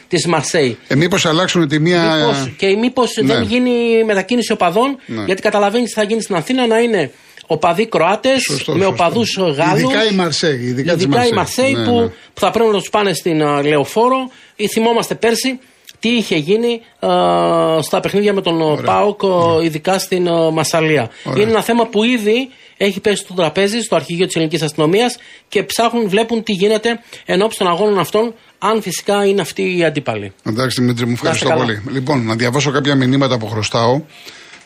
της 0.07 0.25
Μαρσέη. 0.25 0.77
Ε, 0.87 0.95
μήπως 0.95 1.25
αλλάξουν 1.25 1.67
τη 1.67 1.79
μία. 1.79 2.15
Μήπως, 2.15 2.51
και 2.57 2.75
μήπως 2.75 3.15
ναι. 3.15 3.33
δεν 3.33 3.43
γίνει 3.43 4.03
μετακίνηση 4.03 4.51
οπαδών, 4.51 4.97
ναι. 5.05 5.23
γιατί 5.25 5.41
καταλαβαίνεις 5.41 5.87
τι 5.89 5.99
θα 5.99 6.03
γίνει 6.03 6.21
στην 6.21 6.35
Αθήνα 6.35 6.67
να 6.67 6.79
είναι 6.79 7.11
οπαδοί 7.47 7.85
Κροάτες 7.85 8.63
με 8.67 8.85
οπαδούς 8.85 9.37
Γάλλους. 9.37 9.81
Ειδικά 9.81 10.05
η 10.11 10.15
Μαρσέη. 10.15 10.59
Ειδικά, 10.61 10.93
ειδικά 10.93 11.27
η 11.27 11.31
Μαρσέη 11.31 11.73
ναι, 11.73 11.85
που, 11.85 11.99
ναι. 11.99 12.07
που 12.07 12.39
θα 12.39 12.51
πρέπει 12.51 12.69
να 12.69 12.77
τους 12.77 12.89
πάνε 12.89 13.13
στην 13.13 13.41
uh, 13.43 13.63
Λεωφόρο. 13.65 14.29
Ή 14.55 14.67
θυμόμαστε 14.67 15.15
πέρσι 15.15 15.59
τι 16.01 16.09
είχε 16.09 16.35
γίνει 16.35 16.81
uh, 16.99 17.79
στα 17.81 17.99
παιχνίδια 17.99 18.33
με 18.33 18.41
τον 18.41 18.61
Ωραία. 18.61 18.83
ΠΑΟΚ, 18.83 19.19
uh, 19.23 19.63
ειδικά 19.63 19.99
στην 19.99 20.27
uh, 20.27 20.51
Μασαλία. 20.51 21.09
Ωραία. 21.23 21.41
Είναι 21.41 21.51
ένα 21.51 21.61
θέμα 21.61 21.85
που 21.85 22.03
ήδη 22.03 22.49
έχει 22.77 22.99
πέσει 22.99 23.23
στο 23.23 23.33
τραπέζι, 23.33 23.79
στο 23.79 23.95
αρχηγείο 23.95 24.25
της 24.25 24.35
ελληνικής 24.35 24.61
αστυνομίας 24.61 25.17
και 25.47 25.63
ψάχνουν, 25.63 26.09
βλέπουν 26.09 26.43
τι 26.43 26.51
γίνεται 26.51 26.99
εν 27.25 27.41
ώψη 27.41 27.57
των 27.57 27.67
αγώνων 27.67 27.99
αυτών, 27.99 28.33
αν 28.59 28.81
φυσικά 28.81 29.25
είναι 29.25 29.41
αυτοί 29.41 29.77
οι 29.77 29.83
αντίπαλοι. 29.83 30.33
Εντάξει, 30.43 30.81
Δημήτρη, 30.81 31.05
μου 31.05 31.11
ευχαριστώ 31.11 31.49
πολύ. 31.49 31.81
Λοιπόν, 31.91 32.25
να 32.25 32.35
διαβάσω 32.35 32.71
κάποια 32.71 32.95
μηνύματα 32.95 33.37
που 33.37 33.47
χρωστάω. 33.47 34.01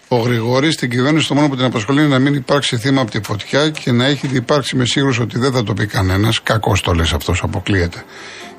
Ο 0.07 0.17
Γρηγόρης 0.17 0.73
στην 0.73 0.89
κυβέρνηση 0.89 1.27
το 1.27 1.33
μόνο 1.33 1.49
που 1.49 1.55
την 1.55 1.65
απασχολεί 1.65 1.99
είναι 1.99 2.09
να 2.09 2.19
μην 2.19 2.33
υπάρξει 2.33 2.77
θύμα 2.77 3.01
από 3.01 3.11
τη 3.11 3.19
φωτιά 3.23 3.69
και 3.69 3.91
να 3.91 4.05
έχει 4.05 4.29
υπάρξει 4.33 4.75
με 4.75 4.85
σίγουρος 4.85 5.19
ότι 5.19 5.39
δεν 5.39 5.51
θα 5.51 5.63
το 5.63 5.73
πει 5.73 5.85
κανένας. 5.85 6.43
Κακός 6.43 6.81
το 6.81 6.93
λες 6.93 7.13
αυτός, 7.13 7.43
αποκλείεται. 7.43 8.03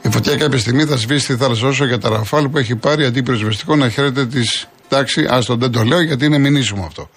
Η 0.07 0.11
φωτιά 0.11 0.37
κάποια 0.37 0.59
στιγμή 0.59 0.85
θα 0.85 0.97
σβήσει 0.97 1.27
τη 1.27 1.37
θάλασσα 1.37 1.67
όσο 1.67 1.85
για 1.85 1.99
τα 1.99 2.09
ραφάλ 2.09 2.49
που 2.49 2.59
έχει 2.59 2.77
πάρει 2.77 3.05
αντί 3.05 3.23
πυροσβεστικό 3.23 3.77
να 3.77 3.89
χαίρεται 3.89 4.27
της. 4.27 4.69
Εντάξει, 4.89 5.27
άστο 5.31 5.57
δεν 5.57 5.71
το 5.71 5.83
λέω 5.83 6.01
γιατί 6.01 6.25
είναι 6.25 6.39
μηνύσιμο 6.39 6.85
αυτό. 6.85 7.11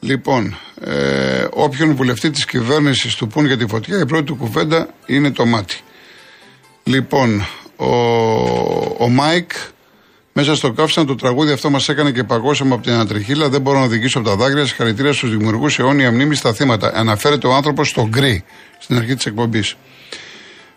Λοιπόν, 0.00 0.56
ε, 0.80 1.46
όποιον 1.50 1.94
βουλευτή 1.94 2.30
της 2.30 2.44
κυβέρνησης 2.44 3.14
του 3.14 3.26
πούν 3.26 3.46
για 3.46 3.56
τη 3.56 3.66
φωτιά, 3.66 3.98
η 3.98 4.06
πρώτη 4.06 4.24
του 4.24 4.36
κουβέντα 4.36 4.88
είναι 5.06 5.30
το 5.30 5.46
Μάτι. 5.46 5.80
Λοιπόν, 6.84 7.46
ο, 7.76 7.86
ο 8.98 9.08
Μάικ 9.08 9.50
μέσα 10.32 10.54
στον 10.54 10.72
καύσωνα 10.72 11.06
το 11.06 11.14
τραγούδι 11.14 11.52
αυτό 11.52 11.70
μας 11.70 11.88
έκανε 11.88 12.10
και 12.10 12.24
παγώσαμε 12.24 12.74
από 12.74 12.82
την 12.82 12.92
ανατριχίλα. 12.92 13.48
Δεν 13.48 13.60
μπορώ 13.60 13.78
να 13.78 13.84
οδηγήσω 13.84 14.18
από 14.18 14.28
τα 14.28 14.36
δάκρυα. 14.36 14.66
Συγχαρητήρια 14.66 15.12
στους 15.12 15.30
δημιουργούς 15.30 15.78
αιώνια 15.78 16.12
μνήμη 16.12 16.34
στα 16.34 16.52
θύματα. 16.52 16.92
Αναφέρεται 16.94 17.46
ο 17.46 17.54
άνθρωπος 17.54 17.88
στο 17.88 18.08
γκρι 18.08 18.44
στην 18.78 18.96
αρχή 18.96 19.14
της 19.14 19.26
εκπομπής. 19.26 19.76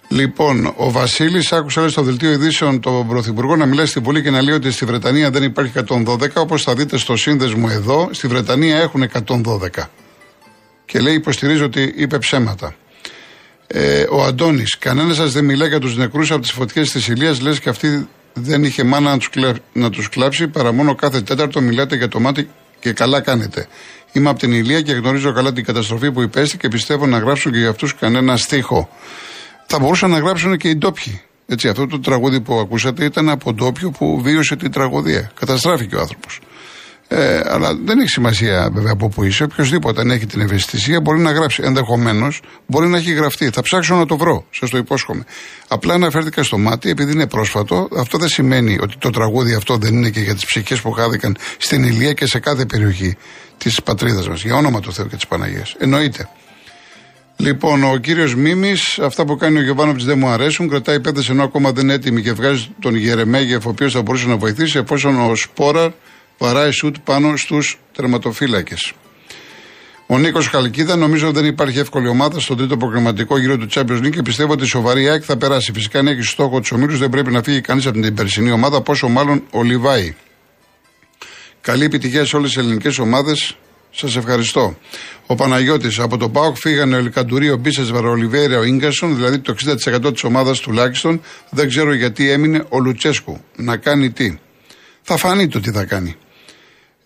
Λοιπόν, 0.09 0.73
ο 0.75 0.91
Βασίλης 0.91 1.51
άκουσε 1.51 1.89
στο 1.89 2.01
δελτίο 2.01 2.31
ειδήσεων 2.31 2.79
τον 2.79 3.07
Πρωθυπουργό 3.07 3.55
να 3.55 3.65
μιλάει 3.65 3.85
στην 3.85 4.03
Βουλή 4.03 4.21
και 4.21 4.29
να 4.29 4.41
λέει 4.41 4.55
ότι 4.55 4.71
στη 4.71 4.85
Βρετανία 4.85 5.29
δεν 5.29 5.43
υπάρχει 5.43 5.73
112. 5.87 6.33
Όπως 6.35 6.63
θα 6.63 6.75
δείτε 6.75 6.97
στο 6.97 7.15
σύνδεσμο 7.15 7.67
εδώ, 7.71 8.09
στη 8.11 8.27
Βρετανία 8.27 8.77
έχουν 8.77 9.03
112. 9.03 9.89
Και 10.85 10.99
λέει: 10.99 11.13
Υποστηρίζω 11.13 11.65
ότι 11.65 11.93
είπε 11.95 12.17
ψέματα. 12.17 12.75
Ε, 13.67 14.05
ο 14.09 14.23
Αντώνης, 14.23 14.77
κανένας 14.77 15.15
σας 15.15 15.31
δεν 15.31 15.45
μιλάει 15.45 15.67
για 15.67 15.79
τους 15.79 15.97
νεκρούς 15.97 16.31
από 16.31 16.41
τις 16.41 16.51
φωτιές 16.51 16.91
της 16.91 17.07
Ηλίας, 17.07 17.41
λες 17.41 17.59
και 17.59 17.69
αυτή 17.69 18.07
δεν 18.33 18.63
είχε 18.63 18.83
μάνα 18.83 19.09
να 19.09 19.17
τους 19.17 19.29
να 19.73 19.89
τους 19.89 20.09
κλάψει, 20.09 20.47
παρά 20.47 20.71
μόνο 20.71 20.95
κάθε 20.95 21.21
τέταρτο 21.21 21.61
μιλάτε 21.61 21.95
για 21.95 22.07
το 22.07 22.19
μάτι 22.19 22.49
και 22.79 22.91
καλά 22.91 23.21
κάνετε. 23.21 23.67
Είμαι 24.11 24.29
από 24.29 24.39
την 24.39 24.51
Ηλία 24.51 24.81
και 24.81 24.91
γνωρίζω 24.91 25.31
καλά 25.31 25.53
την 25.53 25.63
καταστροφή 25.63 26.11
που 26.11 26.21
υπέστη 26.21 26.57
και 26.57 26.67
πιστεύω 26.67 27.05
να 27.05 27.17
γράψουν 27.17 27.51
και 27.51 27.57
για 27.57 27.69
αυτούς 27.69 27.95
κανένα 27.95 28.37
στίχο. 28.37 28.89
Θα 29.67 29.79
μπορούσαν 29.79 30.09
να 30.09 30.19
γράψουν 30.19 30.57
και 30.57 30.69
οι 30.69 30.75
ντόπιοι. 30.75 31.21
Έτσι, 31.47 31.67
αυτό 31.67 31.87
το 31.87 31.99
τραγούδι 31.99 32.41
που 32.41 32.59
ακούσατε 32.59 33.05
ήταν 33.05 33.29
από 33.29 33.53
ντόπιο 33.53 33.91
που 33.91 34.21
βίωσε 34.21 34.55
την 34.55 34.71
τραγωδία. 34.71 35.31
Καταστράφηκε 35.39 35.95
ο 35.95 35.99
άνθρωπος. 35.99 36.39
Ε, 37.09 37.41
αλλά 37.45 37.75
δεν 37.85 37.99
έχει 37.99 38.09
σημασία 38.09 38.69
βέβαια 38.73 38.91
από 38.91 39.09
πού 39.09 39.23
είσαι. 39.23 39.43
Οποιοδήποτε 39.43 40.01
αν 40.01 40.11
έχει 40.11 40.25
την 40.25 40.41
ευαισθησία 40.41 41.01
μπορεί 41.01 41.19
να 41.19 41.31
γράψει. 41.31 41.61
Ενδεχομένως 41.65 42.41
μπορεί 42.65 42.87
να 42.87 42.97
έχει 42.97 43.13
γραφτεί. 43.13 43.49
Θα 43.49 43.61
ψάξω 43.61 43.95
να 43.95 44.05
το 44.05 44.17
βρω. 44.17 44.45
Σας 44.51 44.69
το 44.69 44.77
υπόσχομαι. 44.77 45.23
Απλά 45.67 45.93
αναφέρθηκα 45.93 46.43
στο 46.43 46.57
μάτι 46.57 46.89
επειδή 46.89 47.11
είναι 47.11 47.27
πρόσφατο. 47.27 47.87
Αυτό 47.97 48.17
δεν 48.17 48.29
σημαίνει 48.29 48.77
ότι 48.81 48.97
το 48.97 49.09
τραγούδι 49.09 49.53
αυτό 49.53 49.77
δεν 49.77 49.93
είναι 49.93 50.09
και 50.09 50.19
για 50.19 50.33
τις 50.33 50.45
ψυχές 50.45 50.81
που 50.81 50.91
χάθηκαν 50.91 51.37
στην 51.57 51.83
Ηλία 51.83 52.13
και 52.13 52.25
σε 52.25 52.39
κάθε 52.39 52.65
περιοχή 52.65 53.17
της 53.57 53.83
πατρίδας 53.83 54.27
μας. 54.27 54.43
Για 54.43 54.55
όνομα 54.55 54.79
του 54.79 54.93
Θεού 54.93 55.07
και 55.07 55.15
της 55.15 55.27
Παναγίας. 55.27 55.75
Εννοείται. 55.79 56.29
Λοιπόν, 57.39 57.83
ο 57.83 57.97
κύριος 57.97 58.35
Μίμης, 58.35 58.99
αυτά 58.99 59.25
που 59.25 59.35
κάνει 59.37 59.57
ο 59.57 59.61
Γιωβάνοβιτς 59.61 60.05
δεν 60.05 60.17
μου 60.17 60.27
αρέσουν. 60.27 60.69
Κρατάει 60.69 60.99
πέντε 60.99 61.21
ενώ 61.29 61.43
ακόμα 61.43 61.71
δεν 61.71 61.83
είναι 61.83 61.93
έτοιμη 61.93 62.21
και 62.21 62.33
βγάζει 62.33 62.67
τον 62.79 62.95
Γερεμέγεφ, 62.95 63.65
ο 63.65 63.69
οποίος 63.69 63.93
θα 63.93 64.01
μπορούσε 64.01 64.27
να 64.27 64.37
βοηθήσει 64.37 64.77
εφόσον 64.77 65.29
ο 65.29 65.35
Σπόραρ 65.35 65.91
βαράει 66.37 66.71
σουτ 66.71 66.95
πάνω 67.03 67.37
στους 67.37 67.79
τερματοφύλακες. 67.95 68.93
Ο 70.07 70.17
Νίκος 70.17 70.47
Χαλκίδα 70.47 70.95
νομίζω 70.95 71.31
δεν 71.31 71.45
υπάρχει 71.45 71.79
εύκολη 71.79 72.07
ομάδα 72.07 72.39
στο 72.39 72.55
τρίτο 72.55 72.77
προγραμματικό 72.77 73.37
γύρο 73.37 73.57
του 73.57 73.67
Champions 73.71 73.99
League 74.03 74.11
και 74.11 74.21
πιστεύω 74.21 74.51
ότι 74.51 74.63
η 74.63 74.67
σοβαρή 74.67 75.09
ΑΕΚ 75.09 75.23
θα 75.25 75.37
περάσει. 75.37 75.71
Φυσικά, 75.73 75.99
αν 75.99 76.07
έχει 76.07 76.21
στόχο 76.21 76.59
τους 76.59 76.71
ομίλους, 76.71 76.99
δεν 76.99 77.09
πρέπει 77.09 77.31
να 77.31 77.43
φύγει 77.43 77.61
κανείς 77.61 77.85
από 77.85 77.99
την 77.99 78.13
περσινή 78.13 78.51
ομάδα, 78.51 78.81
πόσο 78.81 79.07
μάλλον 79.07 79.43
ο 79.51 79.63
Λιβάη. 79.63 80.15
Καλή 81.61 81.83
επιτυχία 81.83 82.25
σε 82.25 82.35
όλες 82.35 82.53
τις 82.53 82.63
ελληνικές 82.63 82.99
ομάδες. 82.99 83.57
Σας 83.91 84.15
ευχαριστώ. 84.15 84.77
Ο 85.29 85.35
Παναγιώτης 85.35 85.99
από 85.99 86.17
το 86.17 86.29
ΠΑΟΚ 86.29 86.57
φύγανε 86.57 86.95
ο 86.95 86.97
Ελκαντουρί, 86.97 87.49
ο 87.49 87.57
Μπίσες, 87.57 87.89
ο 87.89 88.75
γκασον, 88.75 89.15
δηλαδή 89.15 89.39
το 89.39 89.55
60% 90.05 90.13
της 90.13 90.23
ομάδας 90.23 90.59
τουλάχιστον. 90.59 91.21
Δεν 91.49 91.67
ξέρω 91.67 91.93
γιατί 91.93 92.29
έμεινε 92.29 92.63
ο 92.69 92.79
Λουτσέσκου. 92.79 93.41
Να 93.55 93.77
κάνει 93.77 94.11
τι. 94.11 94.37
Θα 95.01 95.17
φανεί 95.17 95.47
το 95.47 95.59
τι 95.59 95.71
θα 95.71 95.83
κάνει. 95.85 96.15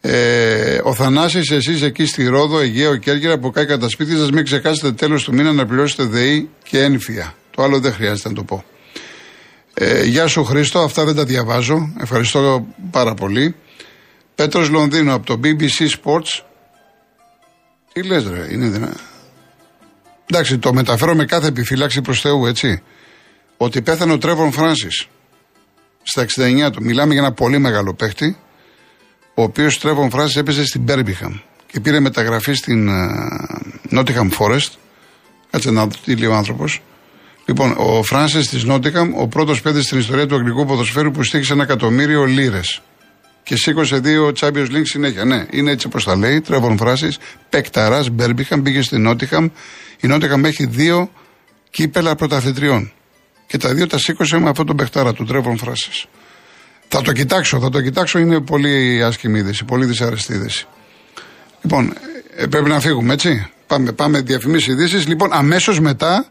Ε, 0.01 0.79
ο 0.84 0.93
Θανάσης, 0.93 1.51
εσείς 1.51 1.81
εκεί 1.81 2.05
στη 2.05 2.25
Ρόδο, 2.25 2.60
Αιγαίο, 2.60 2.95
Κέρκυρα, 2.95 3.34
από 3.34 3.49
κάτω 3.49 3.77
τα 3.77 3.89
σπίτια 3.89 4.17
σας, 4.17 4.31
μην 4.31 4.43
ξεχάσετε 4.43 4.91
τέλος 4.91 5.23
του 5.23 5.34
μήνα 5.34 5.51
να 5.51 5.65
πληρώσετε 5.65 6.03
ΔΕΗ 6.03 6.49
και 6.63 6.79
ένφια. 6.79 7.36
Το 7.55 7.63
άλλο 7.63 7.79
δεν 7.79 7.93
χρειάζεται 7.93 8.29
να 8.29 8.36
το 8.36 8.43
πω. 8.43 8.63
Ε, 9.73 10.03
γεια 10.03 10.27
σου 10.27 10.43
Χρήστο, 10.43 10.79
αυτά 10.79 11.05
δεν 11.05 11.15
τα 11.15 11.23
διαβάζω. 11.23 11.93
Ευχαριστώ 12.01 12.67
πάρα 12.91 13.13
πολύ. 13.13 13.55
Πέτρος 14.36 14.69
Λονδίνο 14.69 15.13
από 15.13 15.25
το 15.25 15.39
BBC 15.43 15.88
Sports. 16.03 16.50
Τι 17.93 18.04
λες 18.04 18.27
ρε, 18.27 18.47
είναι 18.51 18.67
δυνατό. 18.67 18.99
Εντάξει, 20.25 20.58
το 20.58 20.73
μεταφέρω 20.73 21.15
με 21.15 21.25
κάθε 21.25 21.47
επιφύλαξη 21.47 22.01
προς 22.01 22.21
Θεού, 22.21 22.45
έτσι. 22.45 22.82
Ότι 23.58 23.82
πέθανε 23.82 24.13
ο 24.13 24.17
Τρέβον 24.17 24.51
Φράνσις 24.51 25.08
στα 26.04 26.25
69 26.38 26.71
του. 26.71 26.84
Μιλάμε 26.84 27.13
για 27.13 27.21
ένα 27.21 27.34
πολύ 27.34 27.58
μεγάλο 27.58 27.93
παίχτη 27.93 28.38
ο 29.34 29.43
οποίος 29.43 29.80
Τρέβον 29.80 30.10
Φράση 30.10 30.39
έπαιζε 30.39 30.65
στην 30.65 30.82
Μπέρμπιχαμ 30.82 31.34
και 31.71 31.80
πήρε 31.80 31.99
μεταγραφή 31.99 32.54
στην 32.54 32.89
Νότιχαμ 33.89 34.30
uh, 34.32 34.38
Forest. 34.38 34.71
Κάτσε 35.51 35.71
να 35.71 35.88
δει 36.06 36.13
λίγο 36.13 36.34
άνθρωπος. 36.34 36.82
Λοιπόν, 37.45 37.75
ο 37.77 38.04
Φράνσις 38.04 38.49
της 38.49 38.63
Νότιχαμ, 38.63 39.12
ο 39.15 39.27
πρώτος 39.27 39.62
παίκτης 39.62 39.86
στην 39.86 39.97
ιστορία 39.97 40.27
του 40.27 40.36
αγγλικού 40.36 40.65
ποδοσφαίρου 40.65 41.12
που 41.12 41.23
στήχησε 41.23 41.54
ένα 41.54 41.63
εκατομμύριο 41.63 42.25
λίρες. 42.25 42.82
Και 43.51 43.57
σήκωσε 43.57 43.99
δύο 43.99 44.31
Champions 44.39 44.67
League 44.71 44.83
συνέχεια. 44.83 45.25
Ναι, 45.25 45.45
είναι 45.49 45.71
έτσι 45.71 45.87
όπως 45.87 46.03
τα 46.03 46.15
λέει. 46.15 46.41
Τρέβον 46.41 46.77
Φράση, 46.77 47.07
παικταρά 47.49 48.03
Μπέρμπιχαμ, 48.11 48.61
πήγε 48.61 48.81
στην 48.81 49.01
Νότιχαμ. 49.01 49.49
Η 49.99 50.07
Νότιχαμ 50.07 50.45
έχει 50.45 50.65
δύο 50.65 51.11
κύπελα 51.69 52.15
πρωταθλητριών. 52.15 52.91
Και 53.47 53.57
τα 53.57 53.73
δύο 53.73 53.87
τα 53.87 53.97
σήκωσε 53.97 54.37
με 54.39 54.49
αυτόν 54.49 54.65
τον 54.65 54.75
παικτάρα 54.75 55.13
του 55.13 55.25
Τρέβον 55.25 55.57
Φράση. 55.57 55.89
Θα 56.87 57.01
το 57.01 57.11
κοιτάξω, 57.11 57.59
θα 57.59 57.69
το 57.69 57.81
κοιτάξω. 57.81 58.19
Είναι 58.19 58.39
πολύ 58.39 59.03
άσχημη 59.03 59.39
είδηση, 59.39 59.65
πολύ 59.65 59.85
δυσαρεστή 59.85 60.33
είδηση. 60.33 60.67
Λοιπόν, 61.61 61.93
ε, 62.35 62.45
πρέπει 62.45 62.69
να 62.69 62.79
φύγουμε, 62.79 63.13
έτσι. 63.13 63.47
Πάμε, 63.67 63.91
πάμε 63.91 64.21
διαφημίσεις 64.21 64.67
ειδήσεις. 64.67 65.07
Λοιπόν, 65.07 65.29
αμέσως 65.33 65.79
μετά 65.79 66.25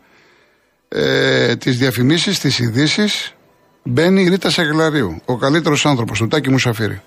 ε, 0.89 1.57
τις 1.57 1.79
διαφημίσεις, 1.79 2.39
τις 2.39 2.59
ειδήσεις, 2.59 3.35
μπαίνει 3.83 4.23
η 4.23 4.29
Ρίτα 4.29 4.51
Σεγλαρίου, 4.51 5.21
ο 5.25 5.37
καλύτερος 5.37 5.87
άνθρωπος 5.87 6.19
του 6.19 6.29
Τάκη 6.29 6.51
Μουσαφίρη. 6.51 7.01